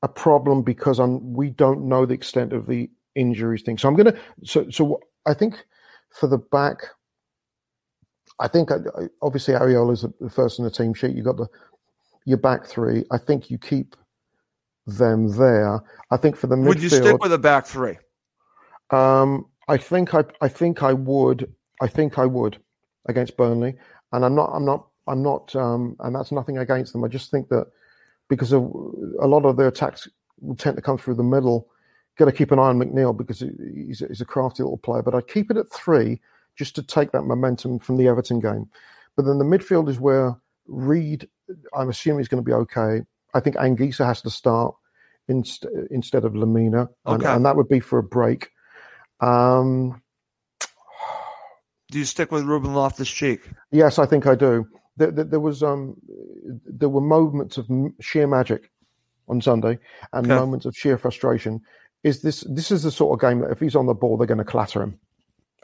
[0.03, 3.79] a problem because I'm, we don't know the extent of the injuries thing.
[3.79, 4.21] So I'm going to.
[4.45, 5.65] So so I think
[6.11, 6.79] for the back,
[8.41, 8.79] I think uh,
[9.23, 11.15] obviously Areola is the first in the team sheet.
[11.15, 11.47] You got the
[12.27, 13.05] your back three.
[13.13, 13.95] I think you keep
[14.87, 15.81] them there.
[16.11, 17.99] I think for the midfield, would you stick with a back three?
[18.91, 21.53] Um, I think I, I think I would.
[21.81, 22.59] I think I would
[23.07, 23.75] against Burnley,
[24.13, 24.51] and I'm not.
[24.53, 24.87] I'm not.
[25.07, 25.55] I'm not.
[25.57, 27.05] Um, and that's nothing against them.
[27.05, 27.67] I just think that
[28.29, 28.63] because of
[29.21, 30.09] a lot of their attacks
[30.41, 31.69] will tend to come through the middle
[32.17, 35.03] got to keep an eye on McNeil because he's, he's a crafty little player.
[35.03, 36.21] But I'd keep it at three
[36.57, 38.69] just to take that momentum from the Everton game.
[39.17, 41.29] But then the midfield is where Reed,
[41.77, 43.03] I'm assuming he's going to be okay.
[43.35, 44.75] I think Anguissa has to start
[45.29, 47.15] inst- instead of Lemina, okay.
[47.15, 48.51] and, and, that would be for a break.
[49.21, 50.01] Um,
[51.91, 53.41] do you stick with Ruben Loftus Cheek?
[53.71, 54.67] Yes, I think I do.
[54.97, 55.97] There, there, there, was um,
[56.67, 57.69] there were moments of
[58.01, 58.71] sheer magic
[59.29, 59.79] on Sunday
[60.13, 60.35] and okay.
[60.35, 61.61] moments of sheer frustration
[62.05, 64.27] is this this is the sort of game that if he's on the ball, they're
[64.27, 64.99] going to clatter him,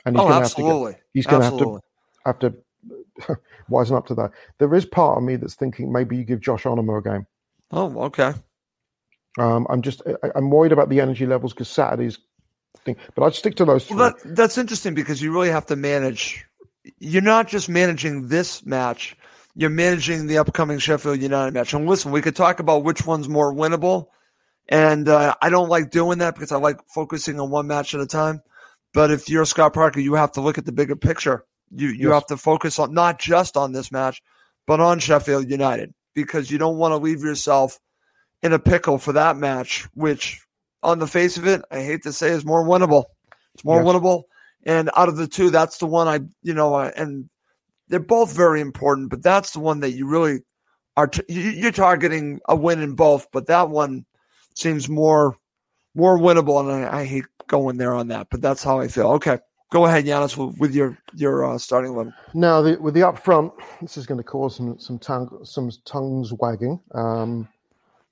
[0.04, 1.80] and he's oh, going to have to get, he's going to have to
[2.24, 3.38] have to
[3.70, 4.32] wisen up to that.
[4.58, 7.26] There is part of me that's thinking maybe you give Josh Onomah a game.
[7.70, 8.34] Oh, okay.
[9.38, 12.18] Um, I'm just I, I'm worried about the energy levels because Saturday's
[12.84, 13.96] thing, but I'd stick to those three.
[13.96, 16.44] Well, that, that's interesting because you really have to manage.
[16.98, 19.16] You're not just managing this match;
[19.54, 21.74] you're managing the upcoming Sheffield United match.
[21.74, 24.08] And listen, we could talk about which one's more winnable,
[24.68, 28.00] and uh, I don't like doing that because I like focusing on one match at
[28.00, 28.42] a time.
[28.94, 31.44] But if you're Scott Parker, you have to look at the bigger picture.
[31.70, 32.14] You you Yes.
[32.14, 34.22] have to focus on not just on this match,
[34.66, 37.78] but on Sheffield United because you don't want to leave yourself
[38.42, 40.40] in a pickle for that match, which
[40.82, 43.04] on the face of it, I hate to say is more winnable.
[43.54, 43.86] It's more Yes.
[43.86, 44.22] winnable.
[44.64, 47.28] And out of the two, that's the one I, you know, and
[47.88, 50.40] they're both very important, but that's the one that you really
[50.96, 54.04] are, t- you- you're targeting a win in both, but that one
[54.54, 55.36] seems more,
[55.94, 56.60] more winnable.
[56.60, 59.12] And I, I hate going there on that, but that's how I feel.
[59.12, 59.38] Okay.
[59.70, 62.12] Go ahead, Giannis, with, your, your uh, starting eleven.
[62.34, 65.70] Now, the, with the up front, this is going to cause some some tongue, some
[65.84, 66.80] tongues wagging.
[66.92, 67.48] Um,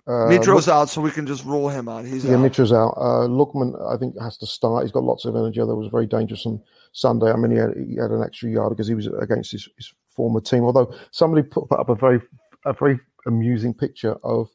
[0.06, 2.04] uh, Mitro's out, so we can just rule him out.
[2.04, 2.40] He's Yeah, out.
[2.40, 2.94] Mitro's out.
[2.96, 4.84] Uh, Lookman, I think, has to start.
[4.84, 5.58] He's got lots of energy.
[5.58, 7.30] That was very dangerous on Sunday.
[7.30, 9.92] I mean, he had, he had an extra yard because he was against his, his
[10.06, 10.62] former team.
[10.62, 12.20] Although somebody put, put up a very
[12.66, 14.48] a very amusing picture of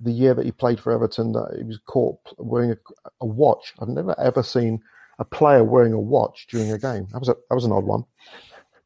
[0.00, 1.32] the year that he played for Everton.
[1.32, 2.76] That he was caught wearing a,
[3.20, 3.72] a watch.
[3.80, 4.82] I've never ever seen
[5.18, 7.06] a player wearing a watch during a game.
[7.12, 8.04] That was a that was an odd one.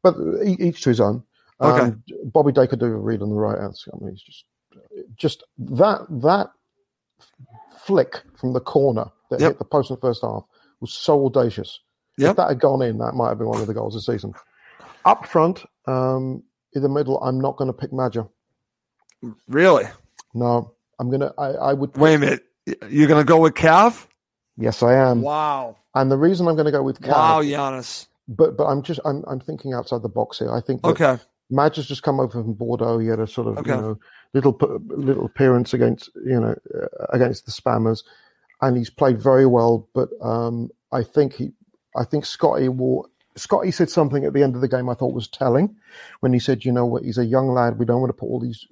[0.03, 0.15] But
[0.45, 1.23] each to his own.
[1.59, 1.81] Okay.
[1.81, 3.75] Um, Bobby De Cordova-Reid on the right hand.
[3.93, 4.45] I mean, he's just
[5.15, 6.47] just that that
[7.85, 9.49] flick from the corner that Yep.
[9.51, 10.43] hit the post in the first half
[10.79, 11.79] was so audacious.
[12.17, 12.31] Yep.
[12.31, 14.11] If that had gone in, that might have been one of the goals of the
[14.13, 14.33] season.
[15.05, 18.27] Up front, um, in the middle, I'm not going to pick Maja.
[19.47, 19.85] Really?
[20.33, 21.33] No, I'm going to.
[21.37, 21.95] I would.
[21.97, 22.43] Wait a minute.
[22.89, 24.07] You're going to go with Cav?
[24.57, 25.21] Yes, I am.
[25.21, 25.77] Wow.
[25.95, 28.07] And the reason I'm going to go with Cav, Wow, Giannis.
[28.27, 30.51] but but I'm just I'm I'm thinking outside the box here.
[30.53, 31.17] I think Okay.
[31.51, 32.97] Maja's just come over from Bordeaux.
[32.99, 33.71] He had a sort of Okay.
[33.71, 33.99] you know
[34.33, 38.03] little little appearance against you know uh, against the Spammers,
[38.61, 39.87] and he's played very well.
[39.93, 41.51] But um, I think he,
[41.97, 43.09] I think Scotty will.
[43.37, 45.75] Scotty said something at the end of the game I thought was telling,
[46.21, 47.03] when he said, "You know what?
[47.03, 47.79] He's a young lad.
[47.79, 48.65] We don't want to put all these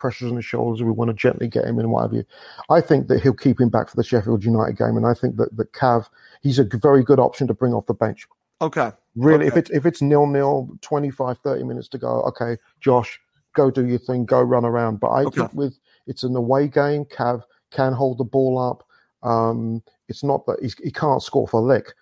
[0.00, 0.82] pressures on his shoulders.
[0.82, 2.24] We want to gently get him in, and what have you."
[2.68, 5.36] I think that he'll keep him back for the Sheffield United game, and I think
[5.36, 6.08] that that Cav,
[6.42, 8.26] he's a very good option to bring off the bench.
[8.60, 8.90] Okay.
[9.14, 13.20] Really, if it's if it's nil nil, 25, 30 minutes to go, okay, Josh,
[13.54, 15.00] go do your thing, go run around.
[15.00, 15.40] But I Okay.
[15.42, 18.84] think with it's an away game, Cav can hold the ball up.
[19.22, 21.92] Um, it's not that he's, he can't score for a lick,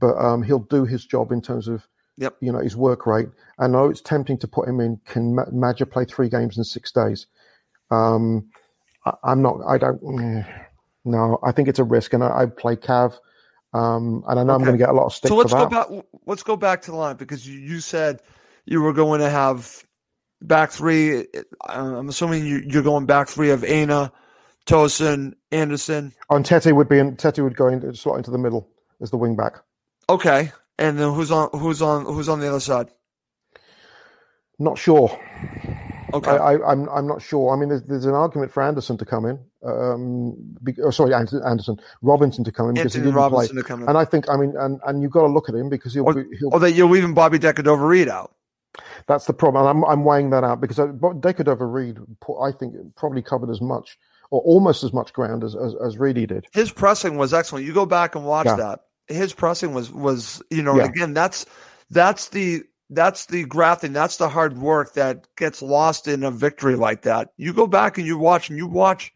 [0.00, 1.86] but um, he'll do his job in terms of
[2.20, 2.34] Yep.
[2.40, 3.28] you know his work rate.
[3.60, 5.00] I know it's tempting to put him in.
[5.04, 7.26] Can Ma- Maja play three games in six days?
[7.90, 8.50] Um,
[9.04, 9.60] I, I'm not.
[9.66, 10.44] I don't.
[11.04, 13.14] No, I think it's a risk, and I, I play Cav.
[13.72, 15.66] Um, and I know I'm going to get a lot of stick So let's go
[15.66, 15.86] back.
[16.26, 18.20] Let's go back to the line because you, you said
[18.66, 19.84] you were going to have
[20.42, 21.26] back three.
[21.66, 24.12] I'm assuming you, you're going back three of Aina,
[24.66, 26.12] Tosin, Anderson.
[26.30, 28.68] And Tete would be in, Tete would go in, slot into the middle
[29.00, 29.54] as the wing back.
[30.10, 31.50] Okay, and then who's on?
[31.52, 32.04] Who's on?
[32.06, 32.88] Who's on the other side?
[34.58, 35.18] Not sure.
[36.14, 36.30] Okay.
[36.30, 37.54] I, I, I'm I'm not sure.
[37.54, 39.38] I mean, there's, there's an argument for Anderson to come in.
[39.66, 43.62] Um, be, oh, sorry, Anderson, Anderson, Robinson to come in because he didn't Robinson play.
[43.62, 43.88] to come in.
[43.88, 46.04] And I think, I mean, and, and you've got to look at him because he'll
[46.04, 46.54] Or, be, he'll.
[46.54, 48.34] or that you're leaving Bobby De Cordova-Reid out.
[49.06, 49.66] that's the problem.
[49.66, 51.98] And I'm I'm weighing that out because uh, Decadova Reed,
[52.42, 53.98] I think, probably covered as much
[54.30, 56.46] or almost as much ground as as, as Reedy did.
[56.52, 57.64] His pressing was excellent.
[57.66, 58.56] You go back and watch Yeah.
[58.56, 58.80] that.
[59.08, 60.84] His pressing was was you know Yeah.
[60.84, 61.44] again that's
[61.90, 66.76] that's the that's the grafting that's the hard work that gets lost in a victory
[66.76, 67.30] like that.
[67.36, 69.12] You go back and you watch and you watch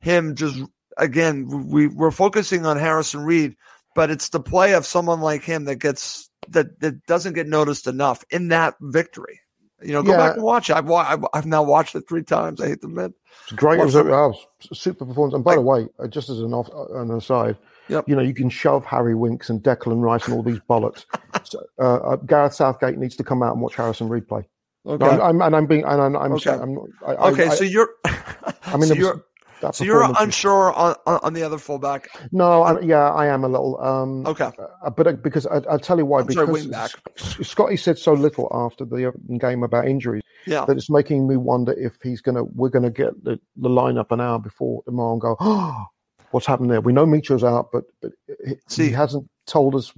[0.00, 0.58] him just
[0.96, 1.68] again.
[1.70, 3.56] We we're focusing on Harrison Reed,
[3.94, 7.86] but it's the play of someone like him that gets that that doesn't get noticed
[7.86, 9.40] enough in that victory.
[9.82, 10.18] You know, go Yeah.
[10.18, 10.76] back and watch it.
[10.76, 12.60] I've, I've I've now watched it three times.
[12.60, 13.12] I hate to admit.
[13.44, 13.80] It's great.
[13.80, 14.34] It was a oh,
[14.72, 15.34] super performance.
[15.34, 17.56] And by the way, uh, just as an off an aside,
[17.88, 18.08] Yep.
[18.08, 21.04] you know, you can shove Harry Winks and Declan Rice and all these bollocks.
[21.44, 24.42] so, uh, uh, Gareth Southgate needs to come out and watch Harrison Reed play.
[24.86, 25.04] Okay.
[25.04, 26.50] No, I'm, and I'm being, and I'm, I'm, Okay.
[26.50, 27.46] I'm not, I, I- okay.
[27.46, 27.90] I, so you're.
[28.04, 29.24] I mean, so you're
[29.72, 32.08] so you're unsure on, on the other fullback.
[32.30, 33.80] No, I, yeah, I am a little.
[33.82, 34.50] Um, Okay.
[34.84, 36.20] uh, but uh, because I, I'll tell you why.
[36.20, 36.90] I'm because wing back.
[37.18, 40.64] S- Scotty said so little after the game about injuries Yeah.
[40.66, 42.44] that it's making me wonder if he's gonna.
[42.44, 45.36] We're gonna get the, the lineup an hour before tomorrow and go.
[45.40, 45.84] Oh,
[46.30, 46.80] what's happened there?
[46.80, 48.12] We know Mitro's out, but but
[48.46, 49.92] he, See- he hasn't told us.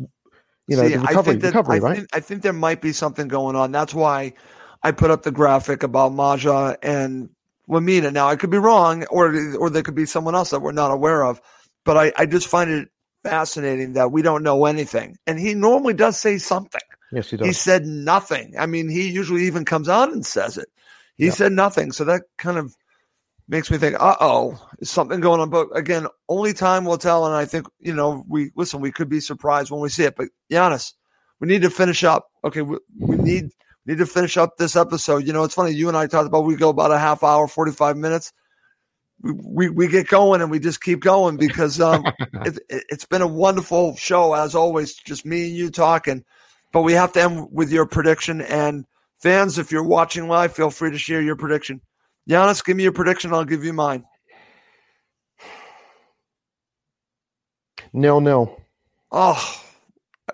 [0.70, 1.96] You know, See, the I recovery, think that, recovery, I right?
[1.96, 3.72] Think, I think there might be something going on.
[3.72, 4.34] That's why
[4.82, 7.30] I put up the graphic about Maja and
[7.70, 8.12] Lemina.
[8.12, 10.90] Now I could be wrong, or or there could be someone else that we're not
[10.90, 11.40] aware of.
[11.86, 12.88] But I, I just find it
[13.24, 15.16] fascinating that we don't know anything.
[15.26, 16.80] And he normally does say something.
[17.12, 17.46] yes, he does.
[17.46, 18.54] He said nothing.
[18.58, 20.68] I mean, he usually even comes out and says it.
[21.16, 21.32] He Yeah.
[21.32, 21.92] said nothing.
[21.92, 22.76] So that kind of
[23.48, 25.50] makes me think, uh oh, is something going on?
[25.50, 27.26] But again, only time will tell.
[27.26, 30.16] And I think, you know, we listen, we could be surprised when we see it.
[30.16, 30.92] But Giannis,
[31.40, 32.30] we need to finish up.
[32.44, 33.50] Okay, we, we need
[33.86, 35.26] need to finish up this episode.
[35.26, 35.72] You know, it's funny.
[35.72, 38.32] You and I talked about we go about a half hour, forty five minutes.
[39.20, 42.04] We, we, we get going and we just keep going because um,
[42.44, 44.94] it, it, it's been a wonderful show as always.
[44.94, 46.24] Just me and you talking,
[46.72, 48.42] but we have to end with your prediction.
[48.42, 48.84] And
[49.18, 51.80] fans, if you're watching live, feel free to share your prediction.
[52.28, 53.32] Giannis, give me your prediction.
[53.32, 54.04] I'll give you mine.
[57.92, 58.60] Nil nil.
[59.10, 59.62] Oh,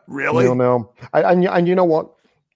[0.09, 0.45] really?
[0.45, 0.95] Nil nil.
[1.13, 2.11] And, and you know what?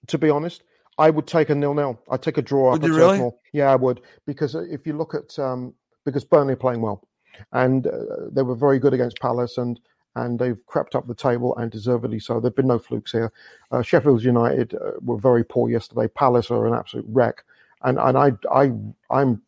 [0.07, 0.63] To be honest,
[0.97, 1.99] I would take a nil nil.
[2.11, 2.71] I'd take a draw.
[2.71, 3.19] Would you really?
[3.19, 3.35] More.
[3.53, 4.01] Yeah, I would.
[4.25, 5.73] Because if you look at um,
[6.03, 7.07] because Burnley are playing well,
[7.53, 7.91] and uh,
[8.31, 9.79] they were very good against Palace, and
[10.15, 12.39] and they've crept up the table and deservedly so.
[12.39, 13.31] There've been no flukes here.
[13.71, 16.07] Uh, Sheffield United uh, were very poor yesterday.
[16.07, 17.43] Palace are an absolute wreck,
[17.81, 18.71] and and I I
[19.09, 19.41] I'm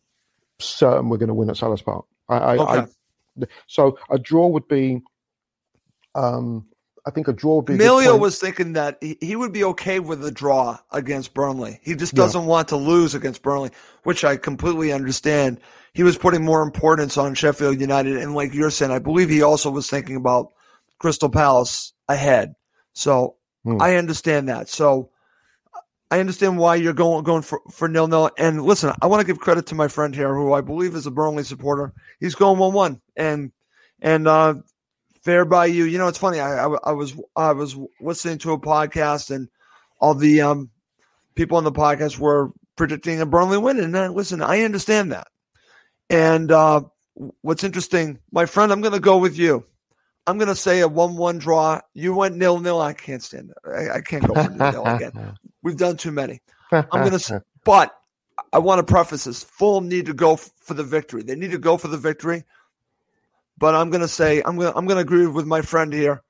[0.59, 2.05] certain we're going to win at Selhurst Park.
[2.29, 2.91] I, I, Okay.
[3.41, 5.01] I so a draw would be.
[6.13, 6.67] Um,
[7.05, 7.73] I think a draw would be.
[7.73, 11.79] Emilio was thinking that he, would be okay with a draw against Burnley.
[11.81, 13.71] He just doesn't want to lose against Burnley,
[14.03, 15.59] which I completely understand.
[15.93, 19.41] He was putting more importance on Sheffield United, and like you're saying, I believe he
[19.41, 20.53] also was thinking about
[20.99, 22.53] Crystal Palace ahead.
[22.93, 23.81] So Hmm.
[23.81, 24.69] I understand that.
[24.69, 25.10] So
[26.11, 28.29] I understand why you're going going for for nil nil.
[28.37, 31.07] And listen, I want to give credit to my friend here, who I believe is
[31.07, 31.93] a Burnley supporter.
[32.19, 33.51] He's going one one, and
[34.01, 34.55] and uh,
[35.23, 35.85] fair by you.
[35.85, 36.41] You know, it's funny.
[36.41, 39.47] I, I I was I was listening to a podcast, and
[39.99, 40.69] all the um
[41.35, 43.79] people on the podcast were predicting a Burnley win.
[43.79, 45.27] And uh, listen, I understand that.
[46.09, 46.81] And uh,
[47.41, 49.65] what's interesting, my friend, I'm going to go with you.
[50.27, 51.79] I'm going to say a one-one draw.
[51.93, 52.79] You went nil-nil.
[52.81, 53.57] I can't stand it.
[53.67, 55.37] I, I can't go for nil again.
[55.63, 56.41] We've done too many.
[56.71, 57.95] I'm going to, but
[58.53, 61.23] I want to preface this: Fulham need to go for the victory.
[61.23, 62.43] They need to go for the victory.
[63.57, 65.93] But I'm going to say I'm going to I'm going to agree with my friend
[65.93, 66.23] here.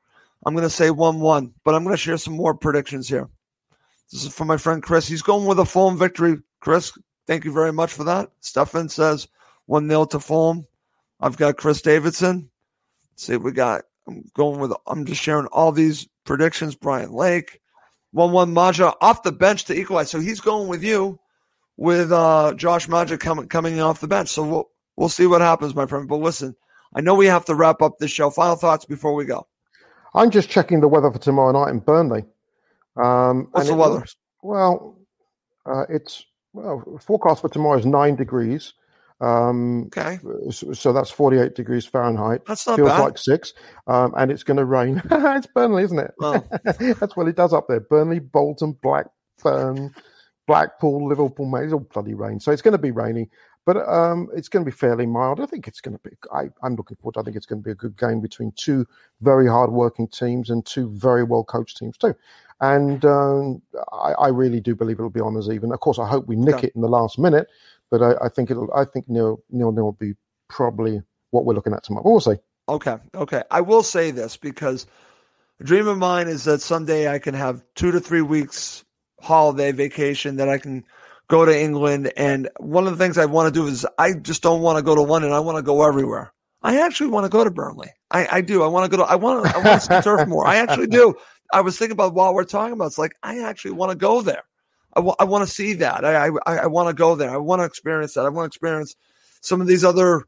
[0.45, 3.29] I'm going to say one-one, but I'm going to share some more predictions here.
[4.11, 5.07] This is for my friend Chris.
[5.07, 6.37] He's going with a Fulham victory.
[6.59, 6.91] Chris,
[7.27, 8.31] thank you very much for that.
[8.41, 9.27] Stefan says
[9.67, 10.67] 1 0 to Fulham.
[11.19, 12.49] I've got Chris Davidson.
[13.11, 13.83] Let's see what we got.
[14.07, 16.75] I'm going with, I'm just sharing all these predictions.
[16.75, 17.61] Brian Lake,
[18.11, 20.09] 1 1 Maja off the bench to equalize.
[20.09, 21.19] So he's going with you
[21.77, 24.29] with uh, Josh Maja coming coming off the bench.
[24.29, 26.07] So we'll, we'll see what happens, my friend.
[26.07, 26.55] But listen,
[26.95, 28.29] I know we have to wrap up this show.
[28.29, 29.47] Final thoughts before we go.
[30.13, 32.25] I'm just checking the weather for tomorrow night in Burnley.
[32.97, 33.95] Um, What's the weather?
[33.95, 34.97] looks- well,
[35.65, 38.73] uh, it's well, forecast for tomorrow is nine degrees.
[39.21, 40.19] Um, Okay.
[40.51, 42.41] so, that's 48 degrees Fahrenheit.
[42.45, 42.99] That's not Feels bad.
[43.01, 43.53] like six.
[43.87, 45.01] Um, and it's going to rain.
[45.11, 46.11] it's Burnley, isn't it?
[46.17, 46.47] Well.
[46.99, 47.79] that's what it does up there.
[47.81, 49.93] Burnley, Bolton, Blackburn,
[50.47, 51.65] Blackpool, Liverpool, mate.
[51.65, 52.39] It's all bloody rain.
[52.39, 53.29] So it's going to be rainy.
[53.63, 55.39] But um, it's going to be fairly mild.
[55.39, 56.15] I think it's going to be.
[56.33, 57.19] I, I'm looking forward.
[57.19, 58.87] I think it's going to be a good game between two
[59.21, 62.15] very hard-working teams and two very well-coached teams too.
[62.59, 63.61] And um,
[63.93, 65.71] I, I really do believe it'll be on as even.
[65.71, 66.67] Of course, I hope we nick Okay.
[66.67, 67.49] it in the last minute,
[67.91, 68.73] but I, I think it'll.
[68.73, 70.13] I think nil nil nil will be
[70.49, 72.03] probably what we're looking at tomorrow.
[72.03, 72.37] But we'll see.
[72.67, 72.97] Okay.
[73.13, 73.43] Okay.
[73.51, 74.87] I will say this because
[75.59, 78.83] a dream of mine is that someday I can have two to three weeks
[79.19, 80.85] holiday vacation that I can
[81.27, 82.11] go to England.
[82.17, 84.83] And one of the things I want to do is I just don't want to
[84.83, 85.31] go to London.
[85.31, 86.33] I want to go everywhere.
[86.63, 87.89] I actually want to go to Burnley.
[88.11, 88.63] I, I do.
[88.63, 90.45] I want to go to, I want to, I want to see Turf Moor.
[90.45, 91.15] I actually do.
[91.51, 94.21] I was thinking about while we're talking about, it's like, I actually want to go
[94.21, 94.43] there.
[94.95, 96.05] I wa- I want to see that.
[96.05, 97.31] I, I, I want to go there.
[97.31, 98.25] I want to experience that.
[98.25, 98.95] I want to experience
[99.41, 100.25] some of these other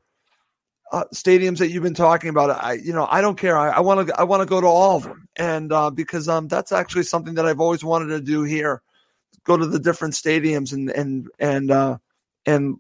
[0.92, 2.52] uh, stadiums that you've been talking about.
[2.52, 3.58] I, you know, I don't care.
[3.58, 6.48] I want to, I want to go to all of them, and uh, because um,
[6.48, 8.82] that's actually something that I've always wanted to do here.
[9.46, 11.98] Go to the different stadiums and and and uh,
[12.46, 12.78] and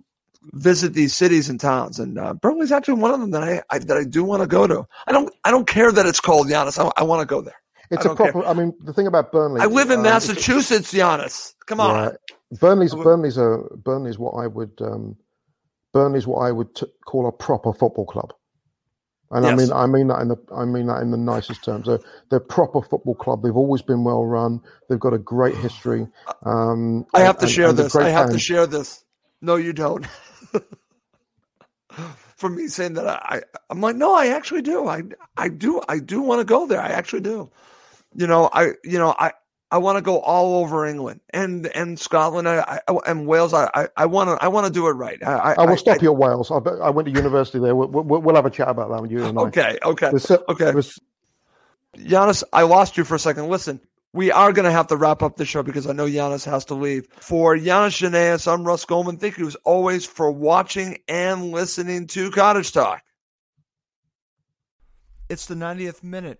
[0.53, 1.99] visit these cities and towns.
[1.99, 4.47] And uh, Burnley's actually one of them that I, I that I do want to
[4.47, 4.85] go to.
[5.07, 6.79] I don't, I don't care that it's cold, Giannis.
[6.79, 7.55] I, I want to go there.
[7.93, 8.31] It's I a don't care.
[8.31, 8.47] proper.
[8.47, 9.61] I mean, the thing about Burnley.
[9.61, 11.53] I live in um, Massachusetts, Giannis.
[11.65, 11.95] Come on.
[11.95, 12.57] Yeah.
[12.59, 15.15] Burnley's Burnley's a Burnley's what I would um,
[15.93, 18.31] Burnley's what I would t- call a proper football club,
[19.31, 21.87] and I mean I mean that in the I mean that in the nicest terms.
[21.87, 23.41] They're, they're a proper football club.
[23.41, 24.61] They've always been well run.
[24.87, 26.07] They've got a great history.
[26.45, 27.95] Um, I have to and- share and this.
[27.95, 29.03] I great have to share this.
[29.41, 30.05] No, you don't.
[32.37, 34.87] For me saying that, I, I'm like, no, I actually do.
[34.87, 35.03] I,
[35.37, 35.81] I do.
[35.87, 36.81] I do want to go there.
[36.81, 37.49] I actually do.
[38.15, 39.31] You know, I, you know, I,
[39.71, 43.53] I want to go all over England and and Scotland I, I, oh, and Wales.
[43.53, 45.17] I, I, I want to, I want to do it right.
[45.23, 46.51] I, I, I will stop I, you at Wales.
[46.51, 47.75] I, I went to university there.
[47.75, 49.41] We'll, we'll, we'll have a chat about that with you and I.
[49.43, 50.65] Okay, okay, There's so- okay.
[50.65, 50.99] there's-
[51.97, 53.49] Giannis, I lost you for a second.
[53.49, 53.79] Listen,
[54.13, 56.65] we are going to have to wrap up the show because I know Giannis has
[56.65, 57.07] to leave.
[57.11, 59.17] For Giannis Janaeus, I'm Russ Goldman.
[59.17, 63.01] Thank you as always for watching and listening to Cottage Talk.
[65.29, 66.39] It's the 90th minute